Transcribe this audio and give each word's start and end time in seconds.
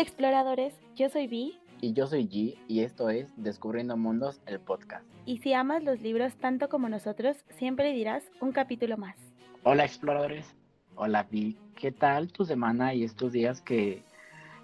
Hola 0.00 0.08
exploradores, 0.08 0.72
yo 0.96 1.10
soy 1.10 1.26
Vi. 1.26 1.58
Y 1.82 1.92
yo 1.92 2.06
soy 2.06 2.26
G 2.26 2.56
y 2.68 2.80
esto 2.80 3.10
es 3.10 3.30
Descubriendo 3.36 3.98
Mundos, 3.98 4.40
el 4.46 4.58
podcast. 4.58 5.04
Y 5.26 5.40
si 5.40 5.52
amas 5.52 5.84
los 5.84 6.00
libros 6.00 6.34
tanto 6.36 6.70
como 6.70 6.88
nosotros, 6.88 7.36
siempre 7.58 7.92
dirás 7.92 8.24
un 8.40 8.52
capítulo 8.52 8.96
más. 8.96 9.18
Hola 9.62 9.84
exploradores, 9.84 10.56
hola 10.94 11.24
Vi, 11.30 11.58
¿qué 11.76 11.92
tal 11.92 12.32
tu 12.32 12.46
semana 12.46 12.94
y 12.94 13.04
estos 13.04 13.32
días 13.32 13.60
que 13.60 14.02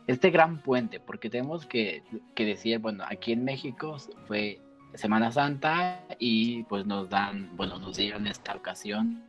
este 0.06 0.30
gran 0.30 0.62
puente? 0.62 1.00
Porque 1.00 1.28
tenemos 1.28 1.66
que, 1.66 2.02
que 2.34 2.46
decir, 2.46 2.78
bueno, 2.78 3.04
aquí 3.06 3.32
en 3.32 3.44
México 3.44 3.98
fue 4.26 4.58
Semana 4.94 5.30
Santa 5.32 6.02
y 6.18 6.62
pues 6.62 6.86
nos 6.86 7.10
dan, 7.10 7.54
bueno, 7.58 7.78
nos 7.78 7.98
dieron 7.98 8.26
esta 8.26 8.54
ocasión 8.54 9.22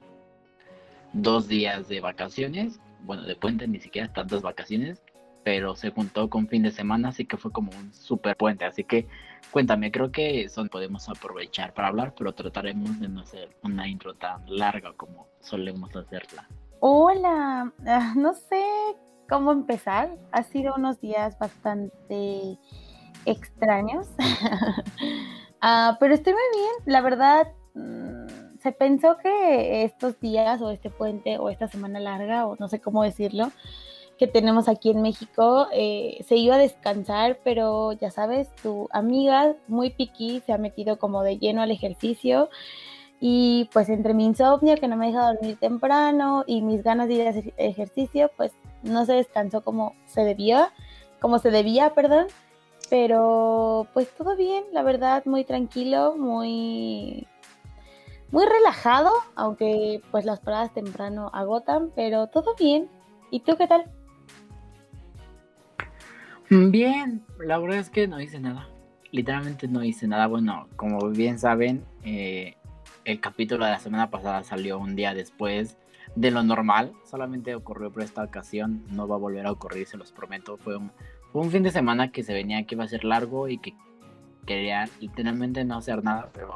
dos 1.12 1.50
días 1.50 1.90
de 1.90 2.00
vacaciones, 2.00 2.80
bueno, 3.02 3.24
de 3.24 3.36
puente, 3.36 3.68
ni 3.68 3.82
siquiera 3.82 4.12
tantas 4.14 4.42
vacaciones, 4.42 5.02
pero 5.48 5.78
se 5.78 5.92
juntó 5.92 6.30
con 6.30 6.50
fin 6.50 6.64
de 6.64 6.72
semana, 6.72 7.08
así 7.08 7.24
que 7.24 7.38
fue 7.38 7.54
como 7.54 7.72
un 7.72 7.94
super 7.94 8.36
puente. 8.36 8.66
Así 8.66 8.84
que 8.84 9.08
cuéntame, 9.50 9.94
creo 9.94 10.12
que 10.12 10.44
eso 10.44 10.66
podemos 10.66 11.08
aprovechar 11.08 11.74
para 11.74 11.88
hablar, 11.88 12.14
pero 12.18 12.34
trataremos 12.34 13.00
de 13.00 13.08
no 13.08 13.22
hacer 13.22 13.56
una 13.64 13.88
intro 13.88 14.14
tan 14.14 14.44
larga 14.46 14.92
como 14.98 15.30
solemos 15.40 15.96
hacerla. 15.96 16.50
Hola, 16.82 17.72
ah, 17.88 18.14
no 18.18 18.34
sé 18.34 18.62
cómo 19.30 19.54
empezar. 19.54 20.18
Ha 20.34 20.44
sido 20.44 20.76
unos 20.76 21.00
días 21.00 21.40
bastante 21.40 22.60
extraños, 23.24 24.10
ah, 25.62 25.96
pero 25.98 26.14
estoy 26.14 26.34
muy 26.34 26.60
bien. 26.60 26.74
La 26.94 27.00
verdad, 27.00 27.54
mm, 27.74 28.60
se 28.60 28.74
pensó 28.74 29.16
que 29.16 29.86
estos 29.86 30.20
días 30.20 30.62
o 30.62 30.72
este 30.72 30.90
puente 30.90 31.38
o 31.38 31.50
esta 31.50 31.70
semana 31.70 32.02
larga, 32.02 32.48
o 32.48 32.58
no 32.60 32.68
sé 32.68 32.82
cómo 32.82 33.02
decirlo, 33.04 33.54
que 34.18 34.28
tenemos 34.28 34.68
aquí 34.68 34.90
en 34.90 35.02
México, 35.02 35.68
eh, 35.72 36.24
se 36.28 36.36
iba 36.36 36.56
a 36.56 36.60
descansar, 36.60 37.40
pero 37.44 37.92
ya 37.94 38.12
sabes, 38.12 38.54
tu 38.56 38.90
amiga 38.92 39.56
muy 39.68 39.92
piqui 39.92 40.42
se 40.46 40.54
ha 40.54 40.58
metido 40.58 40.98
como 40.98 41.24
de 41.24 41.38
lleno 41.38 41.62
al 41.62 41.72
ejercicio 41.72 42.50
y 43.20 43.70
pues 43.74 43.90
entre 43.90 44.14
mi 44.14 44.26
insomnio 44.26 44.76
que 44.76 44.88
no 44.88 44.96
me 44.96 45.08
deja 45.08 45.32
dormir 45.34 45.58
temprano 45.60 46.44
y 46.48 46.62
mis 46.62 46.84
ganas 46.84 47.08
de 47.08 47.14
ir 47.16 47.28
a 47.28 47.32
hacer 47.32 47.54
ejercicio, 47.58 48.32
pues 48.38 48.52
no 48.84 49.06
se 49.06 49.14
descansó 49.14 49.62
como 49.64 49.96
se 50.06 50.22
debía, 50.22 50.72
como 51.20 51.40
se 51.40 51.52
debía, 51.52 51.94
perdón. 51.94 52.28
Pero 52.90 53.88
pues 53.94 54.10
todo 54.16 54.36
bien, 54.36 54.64
la 54.72 54.82
verdad, 54.84 55.24
muy 55.26 55.44
tranquilo, 55.44 56.16
muy 56.18 57.28
muy 58.32 58.46
relajado, 58.46 59.12
aunque 59.36 60.02
pues 60.12 60.26
las 60.26 60.40
paradas 60.40 60.74
temprano 60.74 61.30
agotan, 61.34 61.92
pero 61.96 62.28
todo 62.28 62.56
bien. 62.56 62.90
¿Y 63.32 63.42
tú 63.42 63.58
qué 63.58 63.68
tal? 63.68 63.86
Bien, 66.50 67.26
la 67.40 67.58
verdad 67.58 67.80
es 67.80 67.90
que 67.90 68.08
no 68.08 68.22
hice 68.22 68.40
nada. 68.40 68.70
Literalmente 69.12 69.68
no 69.68 69.84
hice 69.84 70.08
nada. 70.08 70.28
Bueno, 70.28 70.70
como 70.78 71.10
bien 71.10 71.40
saben, 71.40 71.84
eh, 72.06 72.56
el 73.04 73.20
capítulo 73.20 73.66
de 73.66 73.72
la 73.72 73.80
semana 73.80 74.10
pasada 74.10 74.44
salió 74.44 74.80
un 74.80 74.96
día 74.96 75.14
después 75.14 75.78
de 76.16 76.32
lo 76.32 76.44
normal. 76.44 76.94
Solamente 77.04 77.54
ocurrió 77.54 77.92
por 77.92 78.04
esta 78.04 78.24
ocasión. 78.24 78.86
No 78.90 79.10
va 79.10 79.16
a 79.16 79.20
volver 79.20 79.46
a 79.46 79.52
ocurrir, 79.52 79.88
se 79.88 79.98
los 79.98 80.14
prometo. 80.14 80.56
Fue 80.56 80.78
un, 80.78 80.92
fue 81.34 81.42
un 81.42 81.52
fin 81.52 81.64
de 81.64 81.72
semana 81.72 82.12
que 82.14 82.24
se 82.24 82.34
venía 82.34 82.64
que 82.66 82.76
iba 82.76 82.86
a 82.86 82.88
ser 82.88 83.04
largo 83.04 83.50
y 83.50 83.58
que 83.58 83.74
quería 84.46 84.90
literalmente 85.02 85.66
no 85.66 85.78
hacer 85.78 86.02
nada, 86.02 86.30
pero 86.34 86.56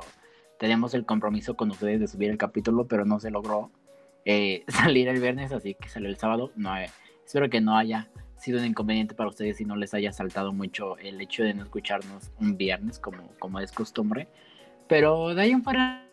teníamos 0.57 0.93
el 0.93 1.05
compromiso 1.05 1.57
con 1.57 1.69
ustedes 1.69 1.99
de 1.99 2.07
subir 2.07 2.29
el 2.29 2.37
capítulo, 2.37 2.87
pero 2.87 3.03
no 3.03 3.19
se 3.19 3.29
logró 3.29 3.71
eh, 4.23 4.63
salir 4.69 5.09
el 5.09 5.19
viernes, 5.19 5.51
así 5.51 5.75
que 5.75 5.89
salió 5.89 6.07
el 6.07 6.15
sábado. 6.15 6.53
No, 6.55 6.77
eh, 6.77 6.89
espero 7.25 7.49
que 7.49 7.59
no 7.59 7.75
haya 7.75 8.09
sido 8.41 8.59
un 8.59 8.65
inconveniente 8.65 9.13
para 9.13 9.29
ustedes 9.29 9.61
y 9.61 9.65
no 9.65 9.75
les 9.75 9.93
haya 9.93 10.11
saltado 10.11 10.51
mucho 10.51 10.97
el 10.97 11.21
hecho 11.21 11.43
de 11.43 11.53
no 11.53 11.63
escucharnos 11.63 12.31
un 12.39 12.57
viernes 12.57 12.99
como, 12.99 13.29
como 13.39 13.59
es 13.59 13.71
costumbre. 13.71 14.27
Pero 14.87 15.33
de 15.35 15.41
ahí 15.43 15.51
en 15.51 15.63
fuera, 15.63 16.03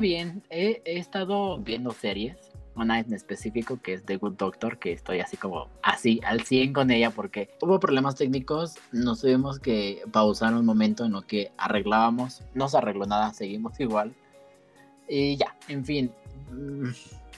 bien, 0.00 0.42
he, 0.50 0.82
estado 0.84 1.58
viendo 1.58 1.92
series, 1.92 2.36
una 2.74 2.98
en 2.98 3.12
específico 3.12 3.80
que 3.80 3.92
es 3.92 4.04
The 4.04 4.16
Good 4.16 4.34
Doctor, 4.34 4.78
que 4.78 4.92
estoy 4.92 5.20
así 5.20 5.36
como 5.36 5.68
así 5.82 6.20
al 6.24 6.40
100 6.42 6.72
con 6.72 6.90
ella 6.90 7.10
porque 7.10 7.50
hubo 7.60 7.78
problemas 7.78 8.16
técnicos, 8.16 8.76
nos 8.90 9.20
tuvimos 9.20 9.60
que 9.60 10.02
pausar 10.10 10.54
un 10.54 10.64
momento 10.64 11.04
en 11.04 11.12
lo 11.12 11.22
que 11.22 11.52
arreglábamos, 11.58 12.42
no 12.54 12.68
se 12.68 12.78
arregló 12.78 13.06
nada, 13.06 13.32
seguimos 13.34 13.78
igual. 13.78 14.14
Y 15.08 15.36
ya, 15.36 15.54
en 15.68 15.84
fin. 15.84 16.10
Mm, 16.50 16.88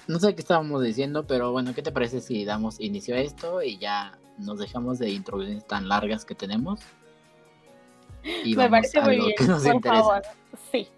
no 0.08 0.18
sé 0.18 0.34
qué 0.34 0.40
estábamos 0.40 0.82
diciendo, 0.82 1.26
pero 1.26 1.52
bueno, 1.52 1.74
¿qué 1.74 1.82
te 1.82 1.92
parece 1.92 2.20
si 2.20 2.44
damos 2.44 2.80
inicio 2.80 3.14
a 3.14 3.18
esto 3.18 3.62
y 3.62 3.78
ya 3.78 4.18
nos 4.38 4.58
dejamos 4.58 4.98
de 4.98 5.10
introducciones 5.10 5.66
tan 5.66 5.88
largas 5.88 6.24
que 6.24 6.34
tenemos? 6.34 6.80
Y 8.44 8.56
Me 8.56 8.68
parece 8.68 9.00
muy 9.00 9.16
bien. 9.16 9.34
por 9.36 9.82
favor. 9.82 10.22
Sí, 10.70 10.88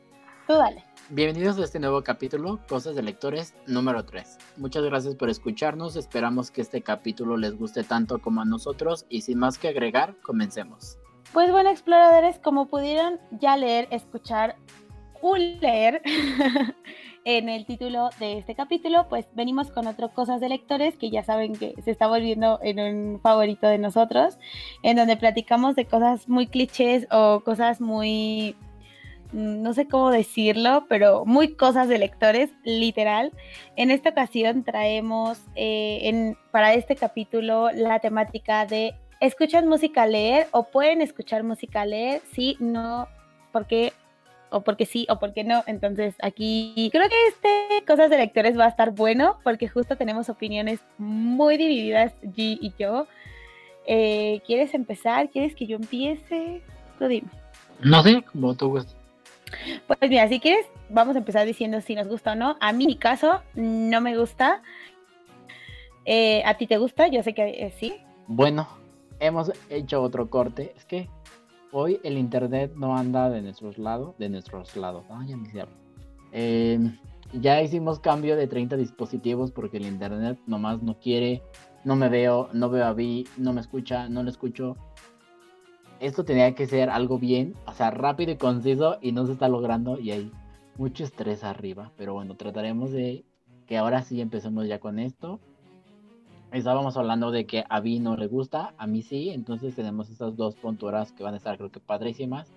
tú 0.47 0.55
dale. 0.55 0.85
Bienvenidos 1.11 1.59
a 1.59 1.65
este 1.65 1.79
nuevo 1.79 2.03
capítulo, 2.03 2.61
Cosas 2.69 2.95
de 2.95 3.03
Lectores 3.03 3.55
número 3.67 4.05
3. 4.05 4.37
Muchas 4.59 4.83
gracias 4.85 5.15
por 5.15 5.31
escucharnos, 5.31 5.97
esperamos 5.97 6.51
que 6.51 6.61
este 6.61 6.83
capítulo 6.83 7.39
les 7.39 7.57
guste 7.57 7.83
tanto 7.85 8.19
como 8.21 8.43
a 8.43 8.45
nosotros 8.45 9.07
y 9.09 9.23
sin 9.23 9.39
más 9.39 9.57
que 9.59 9.69
agregar, 9.69 10.15
comencemos. 10.21 10.99
Pues 11.33 11.51
bueno, 11.51 11.71
exploradores, 11.71 12.39
como 12.39 12.67
pudieron 12.69 13.19
ya 13.41 13.57
leer, 13.57 13.89
escuchar 13.91 14.57
o 15.23 15.37
leer, 15.37 16.03
en 17.25 17.49
el 17.49 17.67
título 17.67 18.11
de 18.19 18.39
este 18.39 18.55
capítulo, 18.55 19.07
pues 19.09 19.27
venimos 19.35 19.71
con 19.71 19.87
otro 19.87 20.11
Cosas 20.11 20.41
de 20.41 20.49
Lectores, 20.49 20.97
que 20.97 21.11
ya 21.11 21.23
saben 21.23 21.55
que 21.55 21.75
se 21.83 21.91
está 21.91 22.07
volviendo 22.07 22.59
en 22.63 22.79
un 22.81 23.21
favorito 23.21 23.67
de 23.67 23.79
nosotros, 23.79 24.39
en 24.83 24.97
donde 24.97 25.17
platicamos 25.17 25.77
de 25.77 25.87
cosas 25.87 26.29
muy 26.29 26.47
clichés 26.47 27.07
o 27.11 27.41
cosas 27.45 27.81
muy, 27.81 28.57
mm, 29.33 29.63
no 29.63 29.73
sé 29.75 29.87
cómo 29.87 30.11
decirlo, 30.11 30.87
pero 30.89 31.25
muy 31.25 31.55
cosas 31.55 31.89
de 31.89 31.99
lectores, 31.99 32.51
literal. 32.65 33.33
En 33.77 33.91
esta 33.91 34.11
ocasión 34.11 34.65
traemos 34.65 35.41
eh, 35.55 36.01
en, 36.05 36.37
para 36.51 36.75
este 36.75 36.97
capítulo 36.97 37.71
la 37.73 38.01
temática 38.01 38.67
de 38.67 38.95
¿escuchan 39.21 39.69
música 39.69 40.07
leer 40.07 40.47
o 40.53 40.65
pueden 40.65 41.03
escuchar 41.03 41.43
música 41.43 41.85
leer? 41.85 42.23
Sí, 42.33 42.57
no, 42.61 43.09
porque 43.53 43.93
o 44.51 44.63
porque 44.63 44.87
sí 44.87 45.07
o 45.09 45.19
porque 45.19 45.45
no. 45.45 45.63
Entonces 45.67 46.15
aquí 46.23 46.89
creo 46.93 47.09
que 47.09 47.27
este 47.29 47.85
Cosas 47.87 48.11
de 48.11 48.19
Lectores 48.19 48.59
va 48.59 48.67
a 48.67 48.69
estar 48.69 48.93
bueno 48.93 49.39
porque 49.45 49.69
justo 49.69 49.97
tenemos 49.97 50.29
opiniones 50.29 50.81
muy 50.99 51.57
divididas, 51.57 52.13
G 52.23 52.59
y 52.61 52.73
yo. 52.79 53.07
Eh, 53.87 54.43
¿Quieres 54.47 54.75
empezar? 54.75 55.31
¿Quieres 55.31 55.55
que 55.55 55.67
yo 55.67 55.77
empiece? 55.77 56.63
Tú 56.99 57.09
dime. 57.09 57.29
No 57.81 58.03
sé, 58.03 58.23
como 58.33 58.55
tú 58.55 58.69
gustas. 58.71 58.97
Pues 59.87 59.99
mira, 60.03 60.29
si 60.29 60.41
quieres, 60.41 60.67
vamos 60.91 61.17
a 61.17 61.21
empezar 61.21 61.47
diciendo 61.47 61.81
si 61.81 61.95
nos 61.95 62.07
gusta 62.07 62.33
o 62.33 62.35
no. 62.35 62.57
A 62.61 62.73
mí, 62.73 62.87
mi 62.87 62.97
caso, 62.97 63.43
no 63.55 64.01
me 64.01 64.17
gusta. 64.17 64.63
Eh, 66.05 66.43
¿A 66.45 66.55
ti 66.55 66.67
te 66.67 66.79
gusta? 66.79 67.09
Yo 67.09 67.23
sé 67.23 67.35
que 67.35 67.49
eh, 67.49 67.75
sí. 67.79 67.95
Bueno, 68.27 68.69
hemos 69.21 69.53
hecho 69.71 70.03
otro 70.03 70.29
corte. 70.29 70.75
Es 70.77 70.85
que 70.85 71.09
hoy 71.73 72.01
el 72.03 72.19
internet 72.19 72.73
no 72.77 72.97
anda 72.97 73.31
de 73.31 73.43
nuestros 73.43 73.79
lados, 73.79 74.17
de 74.19 74.29
nuestros 74.29 74.77
lados. 74.77 75.05
Ah, 75.11 75.25
ya 75.27 75.37
me 75.37 75.49
em, 76.33 76.99
ya 77.33 77.63
hicimos 77.63 78.01
cambio 78.01 78.37
de 78.37 78.47
30 78.47 78.77
dispositivos 78.77 79.51
porque 79.51 79.77
el 79.77 79.87
internet 79.87 80.39
nomás 80.47 80.83
no 80.83 80.99
quiere, 80.99 81.43
no 81.85 81.97
me 81.97 82.09
veo, 82.09 82.49
no 82.53 82.71
veo 82.71 82.85
a 82.85 82.93
Vi, 82.93 83.27
no 83.37 83.53
me 83.53 83.61
escucha, 83.61 84.09
no 84.09 84.23
lo 84.23 84.31
escucho. 84.31 84.77
Esto 86.01 86.25
tenía 86.25 86.55
que 86.55 86.67
ser 86.67 86.91
algo 86.91 87.19
bien, 87.19 87.55
o 87.67 87.73
sea, 87.73 87.91
rápido 87.91 88.33
y 88.33 88.37
conciso 88.37 88.99
y 89.01 89.13
no 89.13 89.27
se 89.27 89.33
está 89.33 89.49
logrando 89.49 89.99
y 89.99 90.13
hay 90.13 90.33
mucho 90.77 91.05
estrés 91.05 91.43
arriba. 91.45 91.93
Pero 91.97 92.15
bueno, 92.15 92.37
trataremos 92.37 92.93
de 92.93 93.25
que 93.67 93.77
ahora 93.77 94.03
sí 94.03 94.21
empecemos 94.21 94.67
ya 94.69 94.79
con 94.79 94.99
esto 94.99 95.41
estábamos 96.53 96.97
hablando 96.97 97.31
de 97.31 97.47
que 97.47 97.65
a 97.69 97.81
Vi 97.81 98.01
no 98.01 98.17
le 98.17 98.27
gusta, 98.27 98.75
a 98.79 98.87
mí 98.87 99.03
sí, 99.03 99.31
entonces 99.31 99.75
tenemos 99.75 100.11
estas 100.11 100.37
dos 100.37 100.57
punturas 100.57 101.13
que 101.13 101.23
van 101.23 101.35
a 101.35 101.37
estar 101.37 101.57
creo 101.57 101.71
que 101.71 101.81
padrísimas. 101.81 102.53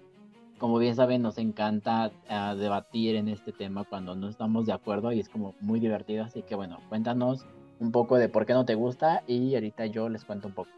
Como 0.58 0.78
bien 0.78 0.96
saben, 0.96 1.24
nos 1.24 1.40
encanta 1.40 2.12
ah, 2.30 2.56
debatir 2.56 3.16
en 3.16 3.28
este 3.28 3.52
tema 3.52 3.84
cuando 3.84 4.16
no 4.16 4.30
estamos 4.30 4.68
de 4.68 4.74
acuerdo 4.74 5.12
y 5.12 5.20
es 5.20 5.28
como 5.28 5.56
muy 5.60 5.80
divertido, 5.80 6.24
así 6.24 6.44
que 6.44 6.56
bueno, 6.56 6.80
cuéntanos 6.88 7.46
un 7.80 7.92
poco 7.92 8.18
de 8.18 8.30
por 8.30 8.46
qué 8.46 8.54
no 8.54 8.64
te 8.64 8.76
gusta 8.76 9.24
y 9.26 9.56
ahorita 9.56 9.88
yo 9.88 10.08
les 10.08 10.24
cuento 10.24 10.48
un 10.48 10.54
poco. 10.54 10.70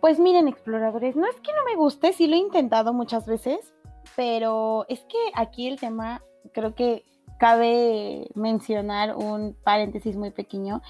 Pues 0.00 0.18
miren, 0.18 0.48
exploradores, 0.48 1.16
no 1.16 1.26
es 1.26 1.40
que 1.40 1.52
no 1.52 1.64
me 1.64 1.76
guste, 1.76 2.12
sí 2.12 2.26
lo 2.26 2.34
he 2.34 2.38
intentado 2.38 2.92
muchas 2.92 3.24
veces, 3.26 3.72
pero 4.16 4.84
es 4.88 5.00
que 5.04 5.18
aquí 5.34 5.68
el 5.68 5.78
tema 5.78 6.22
creo 6.52 6.74
que 6.74 7.04
cabe 7.38 8.28
mencionar 8.34 9.16
un 9.16 9.56
paréntesis 9.64 10.16
muy 10.16 10.30
pequeño, 10.30 10.82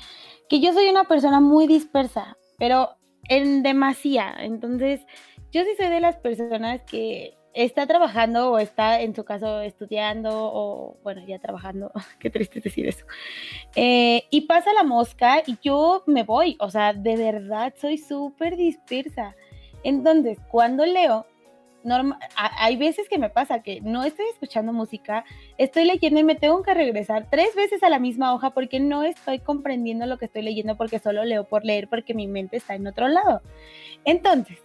que 0.48 0.60
yo 0.60 0.72
soy 0.72 0.88
una 0.88 1.04
persona 1.04 1.40
muy 1.40 1.66
dispersa, 1.66 2.36
pero 2.58 2.90
en 3.28 3.62
demasía. 3.62 4.34
Entonces, 4.38 5.00
yo 5.52 5.62
sí 5.64 5.70
soy 5.76 5.88
de 5.88 6.00
las 6.00 6.16
personas 6.16 6.82
que 6.82 7.36
está 7.56 7.86
trabajando 7.86 8.52
o 8.52 8.58
está 8.58 9.00
en 9.00 9.14
su 9.14 9.24
caso 9.24 9.62
estudiando 9.62 10.30
o 10.32 10.98
bueno, 11.02 11.22
ya 11.26 11.38
trabajando, 11.38 11.90
qué 12.20 12.30
triste 12.30 12.60
decir 12.60 12.86
eso. 12.86 13.06
Eh, 13.74 14.24
y 14.30 14.42
pasa 14.42 14.72
la 14.74 14.84
mosca 14.84 15.42
y 15.46 15.56
yo 15.62 16.04
me 16.06 16.22
voy, 16.22 16.56
o 16.60 16.70
sea, 16.70 16.92
de 16.92 17.16
verdad 17.16 17.72
soy 17.80 17.98
súper 17.98 18.56
dispersa. 18.56 19.34
Entonces, 19.82 20.38
cuando 20.50 20.84
leo, 20.84 21.26
hay 22.36 22.76
veces 22.76 23.08
que 23.08 23.18
me 23.18 23.30
pasa 23.30 23.62
que 23.62 23.80
no 23.80 24.04
estoy 24.04 24.26
escuchando 24.32 24.72
música, 24.72 25.24
estoy 25.58 25.84
leyendo 25.84 26.20
y 26.20 26.24
me 26.24 26.34
tengo 26.34 26.62
que 26.62 26.74
regresar 26.74 27.28
tres 27.30 27.54
veces 27.54 27.82
a 27.82 27.90
la 27.90 27.98
misma 27.98 28.34
hoja 28.34 28.50
porque 28.50 28.80
no 28.80 29.02
estoy 29.02 29.38
comprendiendo 29.38 30.06
lo 30.06 30.18
que 30.18 30.26
estoy 30.26 30.42
leyendo 30.42 30.76
porque 30.76 30.98
solo 30.98 31.24
leo 31.24 31.44
por 31.44 31.64
leer 31.64 31.88
porque 31.88 32.14
mi 32.14 32.26
mente 32.26 32.56
está 32.56 32.74
en 32.74 32.86
otro 32.86 33.08
lado. 33.08 33.42
Entonces, 34.04 34.58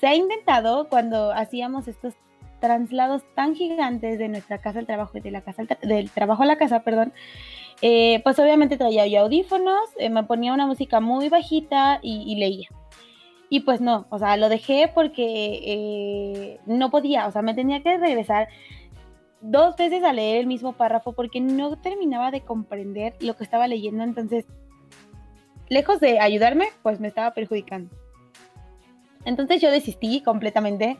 se 0.00 0.06
ha 0.06 0.14
intentado 0.14 0.88
cuando 0.88 1.32
hacíamos 1.32 1.88
estos 1.88 2.14
traslados 2.60 3.22
tan 3.34 3.54
gigantes 3.54 4.18
de 4.18 4.28
nuestra 4.28 4.58
casa 4.58 4.78
al 4.78 4.86
trabajo 4.86 5.18
y 5.18 5.20
de 5.20 5.30
la 5.30 5.42
casa 5.42 5.64
del 5.82 6.10
trabajo 6.10 6.42
a 6.42 6.46
la 6.46 6.56
casa, 6.56 6.80
perdón, 6.80 7.12
eh, 7.82 8.20
pues 8.24 8.38
obviamente 8.38 8.78
traía 8.78 9.06
yo 9.06 9.20
audífonos, 9.20 9.90
eh, 9.98 10.08
me 10.08 10.24
ponía 10.24 10.54
una 10.54 10.66
música 10.66 11.00
muy 11.00 11.28
bajita 11.28 11.98
y, 12.02 12.34
leía. 12.36 12.68
Y 13.48 13.60
pues 13.60 13.80
no, 13.80 14.06
o 14.10 14.18
sea, 14.18 14.36
lo 14.36 14.48
dejé 14.48 14.90
porque 14.92 15.60
eh, 15.64 16.60
no 16.66 16.90
podía, 16.90 17.26
o 17.28 17.32
sea, 17.32 17.42
me 17.42 17.54
tenía 17.54 17.82
que 17.82 17.96
regresar 17.96 18.48
dos 19.40 19.76
veces 19.76 20.02
a 20.02 20.12
leer 20.12 20.38
el 20.38 20.46
mismo 20.46 20.72
párrafo 20.72 21.12
porque 21.12 21.40
no 21.40 21.76
terminaba 21.78 22.30
de 22.30 22.40
comprender 22.40 23.14
lo 23.20 23.36
que 23.36 23.44
estaba 23.44 23.68
leyendo, 23.68 24.02
entonces, 24.02 24.46
lejos 25.68 26.00
de 26.00 26.18
ayudarme, 26.18 26.66
pues 26.82 26.98
me 26.98 27.08
estaba 27.08 27.32
perjudicando. 27.34 27.94
Entonces 29.26 29.60
yo 29.60 29.72
desistí 29.72 30.20
completamente 30.20 30.96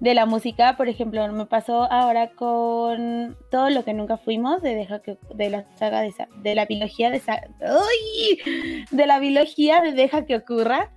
de 0.00 0.14
la 0.14 0.26
música. 0.26 0.76
Por 0.76 0.88
ejemplo, 0.88 1.26
me 1.32 1.46
pasó 1.46 1.90
ahora 1.90 2.30
con 2.32 3.36
todo 3.52 3.70
lo 3.70 3.84
que 3.84 3.94
nunca 3.94 4.16
fuimos 4.16 4.60
de 4.62 4.74
deja 4.74 4.98
que 4.98 5.16
de 5.32 5.48
la 5.48 5.64
saga 5.76 6.00
de, 6.00 6.12
de 6.42 6.54
la 6.56 6.66
biología 6.66 7.08
de 7.08 7.22
de 8.90 9.06
la 9.06 9.20
biología 9.20 9.80
de 9.80 9.92
deja 9.92 10.26
que 10.26 10.34
ocurra. 10.34 10.90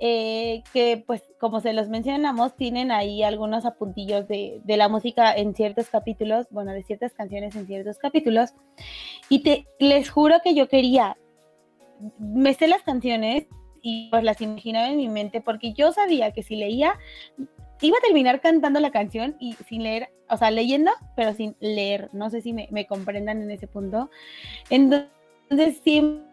Eh, 0.00 0.64
que 0.72 1.02
pues 1.06 1.22
como 1.38 1.60
se 1.60 1.72
los 1.72 1.88
mencionamos, 1.88 2.56
tienen 2.56 2.90
ahí 2.90 3.22
algunos 3.22 3.64
apuntillos 3.64 4.26
de, 4.26 4.60
de, 4.64 4.76
la 4.76 4.88
música 4.88 5.32
en 5.32 5.54
ciertos 5.54 5.88
capítulos, 5.88 6.46
bueno, 6.50 6.72
de 6.72 6.82
ciertas 6.82 7.14
canciones 7.14 7.54
en 7.54 7.66
ciertos 7.66 7.98
capítulos. 7.98 8.54
Y 9.28 9.44
te, 9.44 9.66
les 9.78 10.10
juro 10.10 10.36
que 10.42 10.54
yo 10.54 10.68
quería, 10.68 11.16
me 12.18 12.54
sé 12.54 12.66
las 12.66 12.82
canciones 12.82 13.46
y 13.82 14.08
pues 14.10 14.24
las 14.24 14.40
imaginaba 14.40 14.88
en 14.88 14.96
mi 14.96 15.08
mente 15.08 15.40
porque 15.40 15.74
yo 15.74 15.92
sabía 15.92 16.32
que 16.32 16.42
si 16.42 16.56
leía 16.56 16.98
iba 17.80 17.98
a 17.98 18.00
terminar 18.00 18.40
cantando 18.40 18.80
la 18.80 18.90
canción 18.90 19.36
y 19.38 19.54
sin 19.68 19.82
leer, 19.82 20.10
o 20.28 20.36
sea, 20.36 20.50
leyendo, 20.50 20.90
pero 21.16 21.34
sin 21.34 21.54
leer. 21.60 22.08
No 22.12 22.30
sé 22.30 22.40
si 22.40 22.52
me, 22.52 22.68
me 22.70 22.86
comprendan 22.86 23.42
en 23.42 23.50
ese 23.50 23.66
punto. 23.66 24.10
Entonces, 24.70 25.80
siempre 25.82 26.24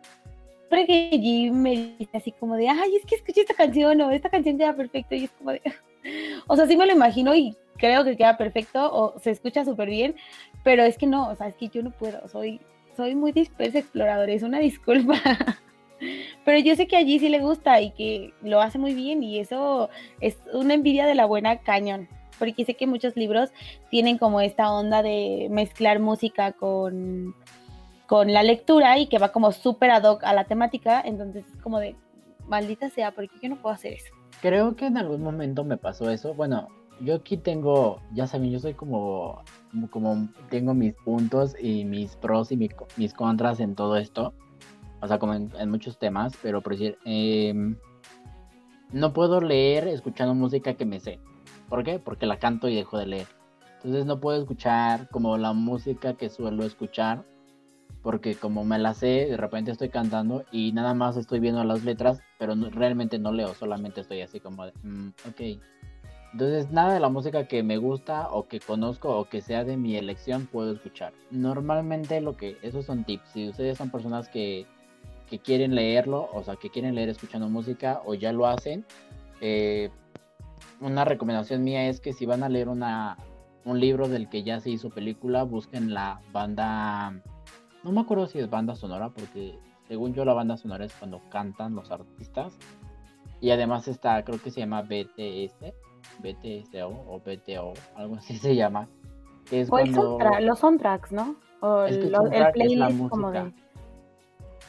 que 0.80 1.10
Jim 1.12 1.54
me 1.54 1.96
dice 2.00 2.18
así 2.18 2.32
como 2.32 2.56
de, 2.56 2.70
ay, 2.70 2.96
es 2.96 3.06
que 3.06 3.16
escuché 3.16 3.42
esta 3.42 3.54
canción 3.54 4.00
o 4.02 4.12
esta 4.12 4.30
canción 4.30 4.58
queda 4.58 4.76
perfecto 4.76 5.16
y 5.16 5.26
es 5.26 5.32
como 5.32 5.52
de, 5.52 5.62
o 6.48 6.56
sea, 6.56 6.68
sí 6.68 6.78
me 6.78 6.86
lo 6.86 6.94
imagino 6.94 7.36
y 7.36 7.56
creo 7.78 8.04
que 8.04 8.18
queda 8.18 8.38
perfecto 8.38 8.92
o 8.92 9.20
se 9.20 9.32
escucha 9.32 9.66
súper 9.66 9.90
bien, 9.90 10.16
pero 10.64 10.84
es 10.84 10.98
que 10.98 11.08
no, 11.08 11.30
o 11.30 11.36
sea, 11.36 11.48
es 11.48 11.56
que 11.56 11.68
yo 11.68 11.84
no 11.84 11.92
puedo, 11.92 12.28
soy, 12.28 12.60
soy 12.96 13.16
muy 13.16 13.32
dispersa 13.32 13.80
explorador, 13.80 14.30
es 14.30 14.44
una 14.44 14.60
disculpa. 14.60 15.20
Pero 16.46 16.58
yo 16.60 16.76
sé 16.76 16.88
que 16.88 16.98
allí 16.98 17.20
sí 17.20 17.30
le 17.30 17.40
gusta 17.40 17.80
y 17.80 17.92
que 17.92 18.34
lo 18.42 18.60
hace 18.60 18.80
muy 18.80 18.96
bien 18.96 19.22
y 19.22 19.40
eso 19.40 19.90
es 20.20 20.38
una 20.52 20.74
envidia 20.74 21.06
de 21.06 21.14
la 21.16 21.26
buena 21.26 21.58
cañón. 21.58 22.08
Porque 22.40 22.66
sé 22.66 22.74
que 22.74 22.88
muchos 22.88 23.16
libros 23.16 23.52
tienen 23.92 24.18
como 24.18 24.42
esta 24.42 24.74
onda 24.74 25.04
de 25.04 25.48
mezclar 25.52 26.00
música 26.00 26.54
con, 26.54 27.36
con 28.12 28.34
la 28.34 28.44
lectura 28.44 29.00
y 29.00 29.08
que 29.08 29.20
va 29.20 29.32
como 29.32 29.54
súper 29.54 29.90
ad 29.90 30.04
hoc 30.04 30.26
a 30.26 30.34
la 30.34 30.44
temática. 30.44 31.00
Entonces 31.00 31.46
es 31.48 31.62
como 31.62 31.80
de, 31.80 31.96
maldita 32.46 32.90
sea, 32.90 33.12
porque 33.12 33.32
yo 33.42 33.48
no 33.48 33.56
puedo 33.56 33.74
hacer 33.74 33.94
eso? 33.94 34.14
Creo 34.42 34.76
que 34.76 34.88
en 34.88 34.98
algún 34.98 35.24
momento 35.24 35.64
me 35.64 35.78
pasó 35.78 36.10
eso. 36.10 36.34
Bueno, 36.34 36.68
yo 37.00 37.16
aquí 37.16 37.38
tengo, 37.38 38.02
ya 38.12 38.28
saben, 38.28 38.52
yo 38.52 38.60
soy 38.60 38.74
como, 38.74 39.42
como 39.92 40.28
tengo 40.50 40.74
mis 40.74 40.94
puntos 41.06 41.56
y 41.58 41.86
mis 41.86 42.18
pros 42.18 42.52
y 42.52 42.58
mis 42.98 43.14
contras 43.14 43.62
en 43.62 43.76
todo 43.76 43.96
esto 43.96 44.34
o 45.02 45.08
sea, 45.08 45.18
como 45.18 45.34
en, 45.34 45.70
muchos 45.70 45.98
temas, 45.98 46.34
pero 46.42 46.62
por 46.62 46.74
decir, 46.74 46.98
em, 47.06 47.76
no 48.92 49.14
puedo 49.14 49.42
leer 49.42 49.88
escuchando 49.88 50.36
música 50.36 50.76
que 50.76 50.86
me 50.86 51.00
sé. 51.00 51.20
¿Por 51.70 51.84
qué? 51.86 51.98
Porque 51.98 52.26
la 52.26 52.38
canto 52.38 52.68
y 52.68 52.76
dejo 52.76 52.98
de 52.98 53.08
leer. 53.08 53.28
Entonces 53.78 54.06
no 54.06 54.20
puedo 54.20 54.40
escuchar 54.40 55.10
como 55.10 55.38
la 55.38 55.54
música 55.54 56.14
que 56.14 56.30
suelo 56.30 56.64
escuchar, 56.66 57.24
porque 58.02 58.36
como 58.36 58.64
me 58.64 58.80
la 58.80 58.94
sé, 58.94 59.28
de 59.30 59.38
repente 59.38 59.72
estoy 59.72 59.90
cantando 59.90 60.44
y 60.52 60.72
nada 60.74 60.94
más 60.94 61.18
estoy 61.18 61.40
viendo 61.40 61.64
las 61.64 61.84
letras, 61.84 62.22
pero 62.40 62.56
realmente 62.56 63.20
no 63.20 63.32
leo, 63.32 63.54
solamente 63.54 64.02
estoy 64.02 64.22
así 64.22 64.40
como 64.40 64.66
de, 64.66 64.74
mm, 64.84 65.10
ok. 65.30 65.62
Entonces 66.34 66.72
nada 66.72 66.94
de 66.94 67.00
la 67.00 67.10
música 67.10 67.48
que 67.48 67.62
me 67.62 67.78
gusta 67.78 68.30
o 68.30 68.48
que 68.48 68.60
conozco 68.60 69.18
o 69.18 69.26
que 69.26 69.42
sea 69.42 69.66
de 69.66 69.78
mi 69.78 69.98
elección 69.98 70.48
puedo 70.48 70.72
escuchar. 70.72 71.14
Normalmente 71.30 72.22
lo 72.22 72.38
que, 72.38 72.58
esos 72.62 72.86
son 72.86 73.04
tips. 73.04 73.30
Si 73.34 73.50
ustedes 73.50 73.78
son 73.78 73.90
personas 73.90 74.30
que 74.30 74.66
que 75.32 75.40
quieren 75.40 75.76
leerlo, 75.76 76.30
o 76.34 76.44
sea, 76.44 76.58
que 76.58 76.70
quieren 76.70 76.94
leer 76.94 77.08
escuchando 77.08 77.48
música 77.48 78.02
o 78.06 78.14
ya 78.16 78.34
lo 78.34 78.48
hacen, 78.48 78.86
eh, 79.40 79.90
una 80.82 81.06
recomendación 81.06 81.64
mía 81.64 81.88
es 81.88 82.02
que 82.02 82.12
si 82.12 82.26
van 82.26 82.44
a 82.44 82.50
leer 82.50 82.68
una, 82.68 83.18
un 83.64 83.80
libro 83.80 84.10
del 84.10 84.28
que 84.28 84.44
ya 84.44 84.60
se 84.60 84.72
hizo 84.72 84.90
película, 84.90 85.44
busquen 85.44 85.94
la 85.94 86.20
banda, 86.34 87.22
no 87.84 87.92
me 87.92 88.02
acuerdo 88.02 88.28
si 88.28 88.40
es 88.40 88.50
banda 88.50 88.76
sonora, 88.76 89.10
porque 89.10 89.58
según 89.88 90.14
yo 90.14 90.26
la 90.26 90.34
banda 90.34 90.58
sonora 90.58 90.86
es 90.86 90.94
cuando 90.96 91.22
cantan 91.30 91.76
los 91.76 91.92
artistas. 91.92 92.58
Y 93.40 93.52
además 93.52 93.88
está, 93.88 94.24
creo 94.24 94.42
que 94.42 94.52
se 94.52 94.60
llama 94.60 94.84
BTS, 94.84 95.74
BTSO 96.20 96.88
o 96.88 97.20
BTO, 97.20 97.74
algo 97.96 98.16
así 98.16 98.38
se 98.38 98.56
llama. 98.56 98.88
es 99.52 99.70
cuando... 99.70 100.20
los 100.42 100.60
soundtracks, 100.60 101.12
¿no? 101.12 101.36
O 101.62 101.84
el, 101.84 102.12
playlist 102.54 103.10
como 103.10 103.32
de 103.32 103.52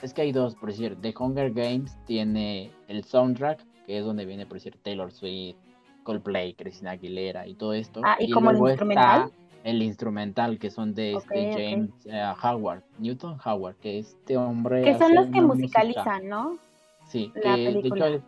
es 0.03 0.12
que 0.12 0.23
hay 0.23 0.32
dos, 0.32 0.56
por 0.56 0.70
decir, 0.70 0.97
The 1.00 1.14
Hunger 1.17 1.53
Games 1.53 1.97
tiene 2.06 2.73
el 2.88 3.05
soundtrack, 3.05 3.64
que 3.87 3.99
es 3.99 4.05
donde 4.05 4.25
viene, 4.25 4.47
por 4.47 4.56
decir, 4.56 4.76
Taylor 4.82 5.12
Swift, 5.12 5.56
Coldplay, 6.03 6.55
Cristina 6.55 6.93
Aguilera 6.93 7.47
y 7.47 7.55
todo 7.55 7.73
esto. 7.73 8.00
Ah, 8.05 8.17
y, 8.19 8.31
como 8.31 8.50
el 8.50 8.59
instrumental. 8.59 9.31
El 9.64 9.82
instrumental, 9.82 10.59
que 10.59 10.70
son 10.70 10.94
de 10.94 11.14
este 11.14 11.53
James 11.53 11.91
eh, 12.06 12.23
Howard, 12.43 12.82
Newton 12.99 13.38
Howard, 13.44 13.76
que 13.76 13.99
este 13.99 14.37
hombre. 14.37 14.82
Que 14.82 14.99
son 14.99 15.14
los 15.14 15.26
que 15.29 15.41
musicalizan, 15.41 16.29
¿no? 16.29 16.59
Sí, 17.06 17.32
que 17.35 17.49
de 17.49 17.79
hecho 17.81 18.23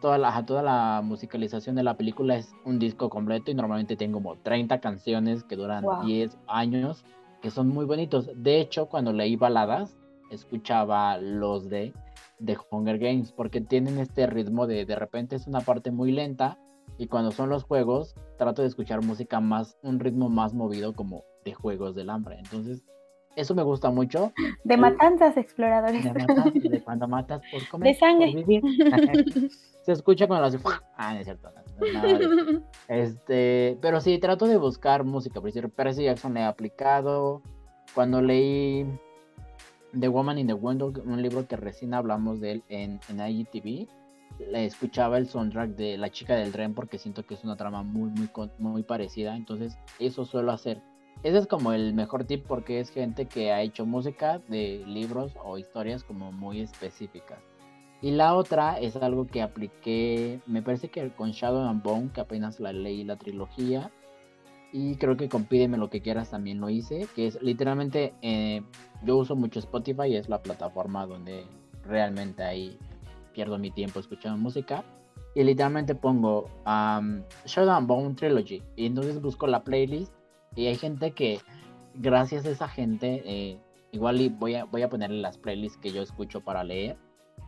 toda 0.00 0.18
la, 0.18 0.46
toda 0.46 0.62
la 0.62 1.00
musicalización 1.02 1.76
de 1.76 1.82
la 1.82 1.96
película 1.96 2.36
es 2.36 2.54
un 2.64 2.78
disco 2.78 3.10
completo 3.10 3.50
y 3.50 3.54
normalmente 3.54 3.96
tengo 3.96 4.18
como 4.18 4.36
30 4.36 4.80
canciones 4.80 5.44
que 5.44 5.56
duran 5.56 5.84
10 6.04 6.36
años, 6.46 7.04
que 7.42 7.50
son 7.50 7.68
muy 7.68 7.84
bonitos. 7.84 8.30
De 8.34 8.60
hecho, 8.60 8.86
cuando 8.86 9.12
leí 9.12 9.36
baladas, 9.36 9.96
escuchaba 10.30 11.18
los 11.18 11.68
de, 11.68 11.92
de 12.38 12.56
Hunger 12.70 12.98
Games, 12.98 13.32
porque 13.32 13.60
tienen 13.60 13.98
este 13.98 14.26
ritmo 14.26 14.66
de 14.66 14.84
de 14.84 14.96
repente 14.96 15.36
es 15.36 15.46
una 15.46 15.60
parte 15.60 15.90
muy 15.90 16.12
lenta 16.12 16.58
y 16.98 17.06
cuando 17.06 17.30
son 17.30 17.48
los 17.48 17.62
juegos 17.62 18.14
trato 18.36 18.62
de 18.62 18.68
escuchar 18.68 19.02
música 19.02 19.40
más, 19.40 19.78
un 19.82 20.00
ritmo 20.00 20.28
más 20.28 20.52
movido 20.52 20.92
como 20.92 21.24
de 21.44 21.54
Juegos 21.54 21.94
del 21.94 22.10
Hambre. 22.10 22.36
Entonces, 22.38 22.82
eso 23.36 23.54
me 23.54 23.62
gusta 23.62 23.90
mucho. 23.90 24.32
De 24.64 24.76
matanzas 24.76 25.36
exploradores. 25.36 26.04
De, 26.04 26.82
cuando 26.82 27.06
matas 27.06 27.40
por 27.52 27.68
comer. 27.68 27.94
De 27.94 27.98
sangre. 27.98 28.44
Se 29.82 29.92
escucha 29.92 30.26
cuando 30.26 30.44
las... 30.44 30.60
Ah, 30.96 31.14
no 31.14 31.20
es 31.20 31.24
cierto. 31.24 31.48
este, 32.88 33.78
pero 33.80 34.00
sí, 34.00 34.18
trato 34.18 34.46
de 34.46 34.56
buscar 34.56 35.04
música. 35.04 35.40
Por 35.40 35.44
decir, 35.44 35.70
Percy 35.70 36.04
Jackson 36.04 36.34
le 36.34 36.40
he 36.40 36.44
aplicado. 36.44 37.40
Cuando 37.94 38.20
leí 38.20 38.84
The 39.98 40.08
Woman 40.08 40.38
in 40.38 40.48
the 40.48 40.54
Window, 40.54 40.92
un 41.04 41.22
libro 41.22 41.46
que 41.46 41.56
recién 41.56 41.94
hablamos 41.94 42.40
de 42.40 42.52
él 42.52 42.64
en, 42.68 43.00
en 43.08 43.20
IGTV. 43.20 43.88
Le 44.38 44.64
escuchaba 44.64 45.18
el 45.18 45.28
soundtrack 45.28 45.70
de 45.70 45.98
La 45.98 46.10
chica 46.10 46.36
del 46.36 46.52
tren 46.52 46.74
porque 46.74 46.98
siento 46.98 47.26
que 47.26 47.34
es 47.34 47.44
una 47.44 47.56
trama 47.56 47.82
muy, 47.82 48.10
muy, 48.10 48.28
muy 48.58 48.82
parecida. 48.82 49.36
Entonces, 49.36 49.76
eso 49.98 50.24
suelo 50.24 50.52
hacer. 50.52 50.80
Ese 51.22 51.38
es 51.38 51.46
como 51.46 51.72
el 51.72 51.94
mejor 51.94 52.24
tip 52.24 52.46
porque 52.46 52.78
es 52.78 52.90
gente 52.90 53.26
que 53.26 53.52
ha 53.52 53.62
hecho 53.62 53.84
música 53.84 54.38
de 54.48 54.84
libros 54.86 55.32
o 55.42 55.58
historias 55.58 56.04
como 56.04 56.30
muy 56.30 56.60
específicas. 56.60 57.38
Y 58.00 58.12
la 58.12 58.34
otra 58.34 58.78
es 58.78 58.94
algo 58.96 59.26
que 59.26 59.42
apliqué, 59.42 60.40
me 60.46 60.62
parece 60.62 60.88
que 60.88 61.10
con 61.10 61.32
Shadow 61.32 61.68
and 61.68 61.82
Bone, 61.82 62.10
que 62.14 62.20
apenas 62.20 62.60
la 62.60 62.72
leí 62.72 63.02
la 63.02 63.16
trilogía, 63.16 63.90
y 64.72 64.96
creo 64.96 65.16
que 65.16 65.28
con 65.28 65.46
Pídeme 65.46 65.78
lo 65.78 65.90
que 65.90 66.00
quieras 66.00 66.30
también 66.30 66.60
lo 66.60 66.70
hice, 66.70 67.08
que 67.16 67.26
es 67.26 67.42
literalmente, 67.42 68.14
eh, 68.22 68.62
yo 69.02 69.16
uso 69.16 69.34
mucho 69.34 69.58
Spotify, 69.58 70.14
es 70.14 70.28
la 70.28 70.42
plataforma 70.42 71.06
donde 71.06 71.44
realmente 71.82 72.44
ahí 72.44 72.78
pierdo 73.38 73.56
mi 73.56 73.70
tiempo 73.70 74.00
escuchando 74.00 74.36
música. 74.36 74.82
y 75.36 75.44
literalmente 75.44 75.94
pongo 75.94 76.50
um, 76.66 77.22
Shadow 77.46 77.80
Bone 77.86 78.16
Trilogy 78.16 78.64
y 78.74 78.86
entonces 78.86 79.20
busco 79.20 79.46
la 79.46 79.62
playlist 79.62 80.12
y 80.56 80.66
hay 80.66 80.74
gente 80.74 81.12
que 81.12 81.38
gracias 81.94 82.44
a 82.46 82.50
esa 82.50 82.66
gente 82.66 83.22
eh, 83.24 83.60
igual 83.92 84.16
voy 84.40 84.56
a, 84.56 84.64
voy 84.64 84.82
a 84.82 84.88
ponerle 84.88 85.20
las 85.20 85.38
playlists 85.38 85.78
que 85.78 85.92
yo 85.92 86.02
escucho 86.02 86.40
para 86.40 86.64
leer 86.64 86.96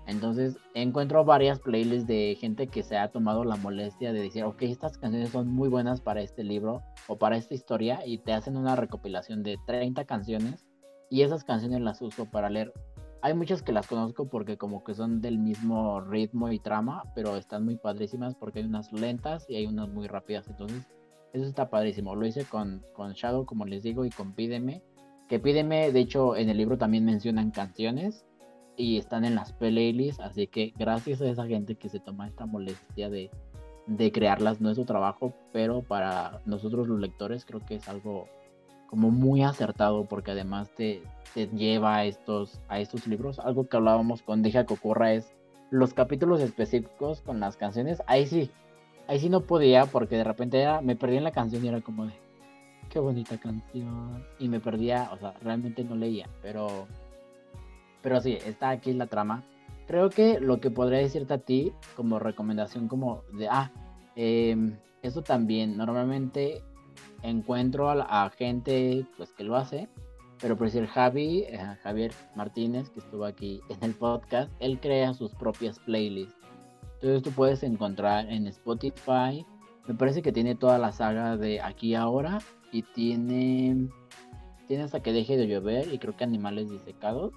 entonces 0.06 0.58
encuentro 0.74 1.24
varias 1.24 1.58
playlists 1.58 2.06
de 2.06 2.36
gente 2.40 2.68
que 2.68 2.84
se 2.84 2.96
ha 2.96 3.08
tomado 3.08 3.42
la 3.42 3.56
molestia 3.56 4.12
de 4.12 4.22
decir, 4.22 4.44
ok, 4.44 4.62
estas 4.62 4.96
canciones 4.96 5.30
son 5.30 5.48
muy 5.48 5.68
buenas 5.68 6.00
para 6.00 6.20
este 6.20 6.44
libro 6.44 6.82
o 7.08 7.18
para 7.18 7.36
esta 7.36 7.54
historia 7.54 8.06
y 8.06 8.18
te 8.18 8.32
hacen 8.32 8.56
una 8.56 8.76
recopilación 8.76 9.42
de 9.42 9.58
30 9.66 10.04
canciones 10.04 10.64
y 11.10 11.22
esas 11.22 11.42
canciones 11.42 11.80
las 11.80 12.00
uso 12.00 12.26
para 12.30 12.48
leer. 12.48 12.72
Hay 13.22 13.34
muchas 13.34 13.62
que 13.62 13.72
las 13.72 13.86
conozco 13.86 14.28
porque 14.28 14.56
como 14.56 14.82
que 14.82 14.94
son 14.94 15.20
del 15.20 15.38
mismo 15.38 16.00
ritmo 16.00 16.50
y 16.50 16.58
trama, 16.58 17.04
pero 17.14 17.36
están 17.36 17.64
muy 17.64 17.76
padrísimas 17.76 18.34
porque 18.34 18.60
hay 18.60 18.64
unas 18.64 18.92
lentas 18.92 19.44
y 19.48 19.56
hay 19.56 19.66
unas 19.66 19.90
muy 19.90 20.06
rápidas. 20.06 20.48
Entonces, 20.48 20.86
eso 21.34 21.44
está 21.44 21.68
padrísimo. 21.68 22.14
Lo 22.14 22.26
hice 22.26 22.44
con, 22.44 22.82
con 22.94 23.12
Shadow, 23.12 23.44
como 23.44 23.66
les 23.66 23.82
digo, 23.82 24.06
y 24.06 24.10
con 24.10 24.32
Pídeme. 24.32 24.82
Que 25.28 25.38
Pídeme, 25.38 25.92
de 25.92 26.00
hecho, 26.00 26.34
en 26.34 26.48
el 26.48 26.56
libro 26.56 26.78
también 26.78 27.04
mencionan 27.04 27.50
canciones 27.50 28.24
y 28.76 28.96
están 28.96 29.26
en 29.26 29.34
las 29.34 29.52
playlists, 29.52 30.20
así 30.20 30.46
que 30.46 30.72
gracias 30.78 31.20
a 31.20 31.28
esa 31.28 31.46
gente 31.46 31.74
que 31.74 31.90
se 31.90 32.00
toma 32.00 32.26
esta 32.26 32.46
molestia 32.46 33.10
de, 33.10 33.30
de 33.86 34.10
crearlas, 34.10 34.60
no 34.60 34.70
es 34.70 34.76
su 34.76 34.86
trabajo, 34.86 35.34
pero 35.52 35.82
para 35.82 36.40
nosotros 36.46 36.88
los 36.88 36.98
lectores 36.98 37.44
creo 37.44 37.60
que 37.60 37.74
es 37.74 37.88
algo 37.88 38.26
como 38.90 39.10
muy 39.10 39.44
acertado 39.44 40.04
porque 40.04 40.32
además 40.32 40.68
te, 40.76 41.00
te 41.32 41.46
lleva 41.46 41.98
a 41.98 42.04
estos, 42.04 42.60
a 42.68 42.80
estos 42.80 43.06
libros. 43.06 43.38
Algo 43.38 43.68
que 43.68 43.76
hablábamos 43.76 44.22
con 44.22 44.42
Deja 44.42 44.66
que 44.66 44.74
ocurra 44.74 45.12
es 45.12 45.32
los 45.70 45.94
capítulos 45.94 46.40
específicos 46.40 47.20
con 47.20 47.38
las 47.38 47.56
canciones. 47.56 48.02
Ahí 48.08 48.26
sí, 48.26 48.50
ahí 49.06 49.20
sí 49.20 49.28
no 49.28 49.42
podía 49.42 49.86
porque 49.86 50.16
de 50.16 50.24
repente 50.24 50.60
era, 50.60 50.80
me 50.80 50.96
perdí 50.96 51.18
en 51.18 51.24
la 51.24 51.30
canción 51.30 51.64
y 51.64 51.68
era 51.68 51.80
como 51.80 52.06
de, 52.06 52.12
qué 52.88 52.98
bonita 52.98 53.38
canción. 53.38 54.26
Y 54.40 54.48
me 54.48 54.58
perdía, 54.58 55.08
o 55.12 55.18
sea, 55.18 55.34
realmente 55.40 55.84
no 55.84 55.94
leía, 55.94 56.28
pero 56.42 56.88
pero 58.02 58.20
sí, 58.20 58.38
está 58.44 58.70
aquí 58.70 58.92
la 58.92 59.06
trama. 59.06 59.44
Creo 59.86 60.10
que 60.10 60.40
lo 60.40 60.60
que 60.60 60.70
podría 60.70 60.98
decirte 60.98 61.34
a 61.34 61.38
ti 61.38 61.72
como 61.96 62.18
recomendación 62.18 62.88
como 62.88 63.22
de, 63.32 63.48
ah, 63.48 63.70
em, 64.16 64.76
eso 65.02 65.22
también, 65.22 65.76
normalmente 65.76 66.62
encuentro 67.22 67.90
a, 67.90 68.30
gente 68.30 69.06
pues 69.16 69.32
que 69.32 69.44
lo 69.44 69.56
hace, 69.56 69.88
pero 70.40 70.56
por 70.56 70.66
decir 70.66 70.86
Javi, 70.86 71.44
eh, 71.48 71.58
Javier 71.82 72.12
Martínez, 72.34 72.90
que 72.90 73.00
estuvo 73.00 73.24
aquí 73.24 73.60
en 73.68 73.82
el 73.82 73.94
podcast, 73.94 74.50
él 74.60 74.78
crea 74.80 75.14
sus 75.14 75.34
propias 75.34 75.78
playlists. 75.80 76.34
Entonces 76.94 77.22
tú 77.22 77.30
puedes 77.30 77.62
encontrar 77.62 78.30
en 78.30 78.46
Spotify, 78.46 79.44
me 79.86 79.94
parece 79.94 80.22
que 80.22 80.32
tiene 80.32 80.54
toda 80.54 80.78
la 80.78 80.92
saga 80.92 81.36
de 81.36 81.60
Aquí 81.60 81.94
Ahora 81.94 82.38
y 82.72 82.82
tiene, 82.82 83.88
tiene 84.68 84.84
hasta 84.84 85.00
que 85.00 85.12
deje 85.12 85.36
de 85.36 85.48
llover 85.48 85.92
y 85.92 85.98
creo 85.98 86.16
que 86.16 86.24
Animales 86.24 86.70
Disecados 86.70 87.32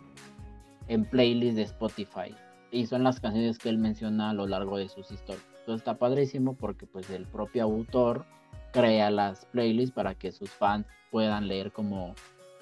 en 0.87 1.05
playlist 1.05 1.55
de 1.55 1.63
Spotify. 1.63 2.35
Y 2.71 2.87
son 2.87 3.03
las 3.03 3.19
canciones 3.19 3.57
que 3.57 3.69
él 3.69 3.77
menciona 3.77 4.31
a 4.31 4.33
lo 4.33 4.47
largo 4.47 4.77
de 4.77 4.89
sus 4.89 5.11
historias. 5.11 5.45
Entonces 5.59 5.81
está 5.81 5.97
padrísimo 5.97 6.55
porque 6.55 6.85
pues 6.85 7.09
el 7.09 7.25
propio 7.25 7.63
autor 7.63 8.25
crea 8.73 9.11
las 9.11 9.45
playlists 9.45 9.95
para 9.95 10.15
que 10.15 10.31
sus 10.33 10.49
fans 10.49 10.85
puedan 11.11 11.47
leer 11.47 11.71
como 11.71 12.15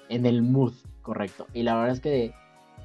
en 0.08 0.26
el 0.26 0.42
mood 0.42 0.74
correcto. 1.00 1.48
Y 1.54 1.64
la 1.64 1.74
verdad 1.74 1.94
es 1.94 2.00
que 2.00 2.32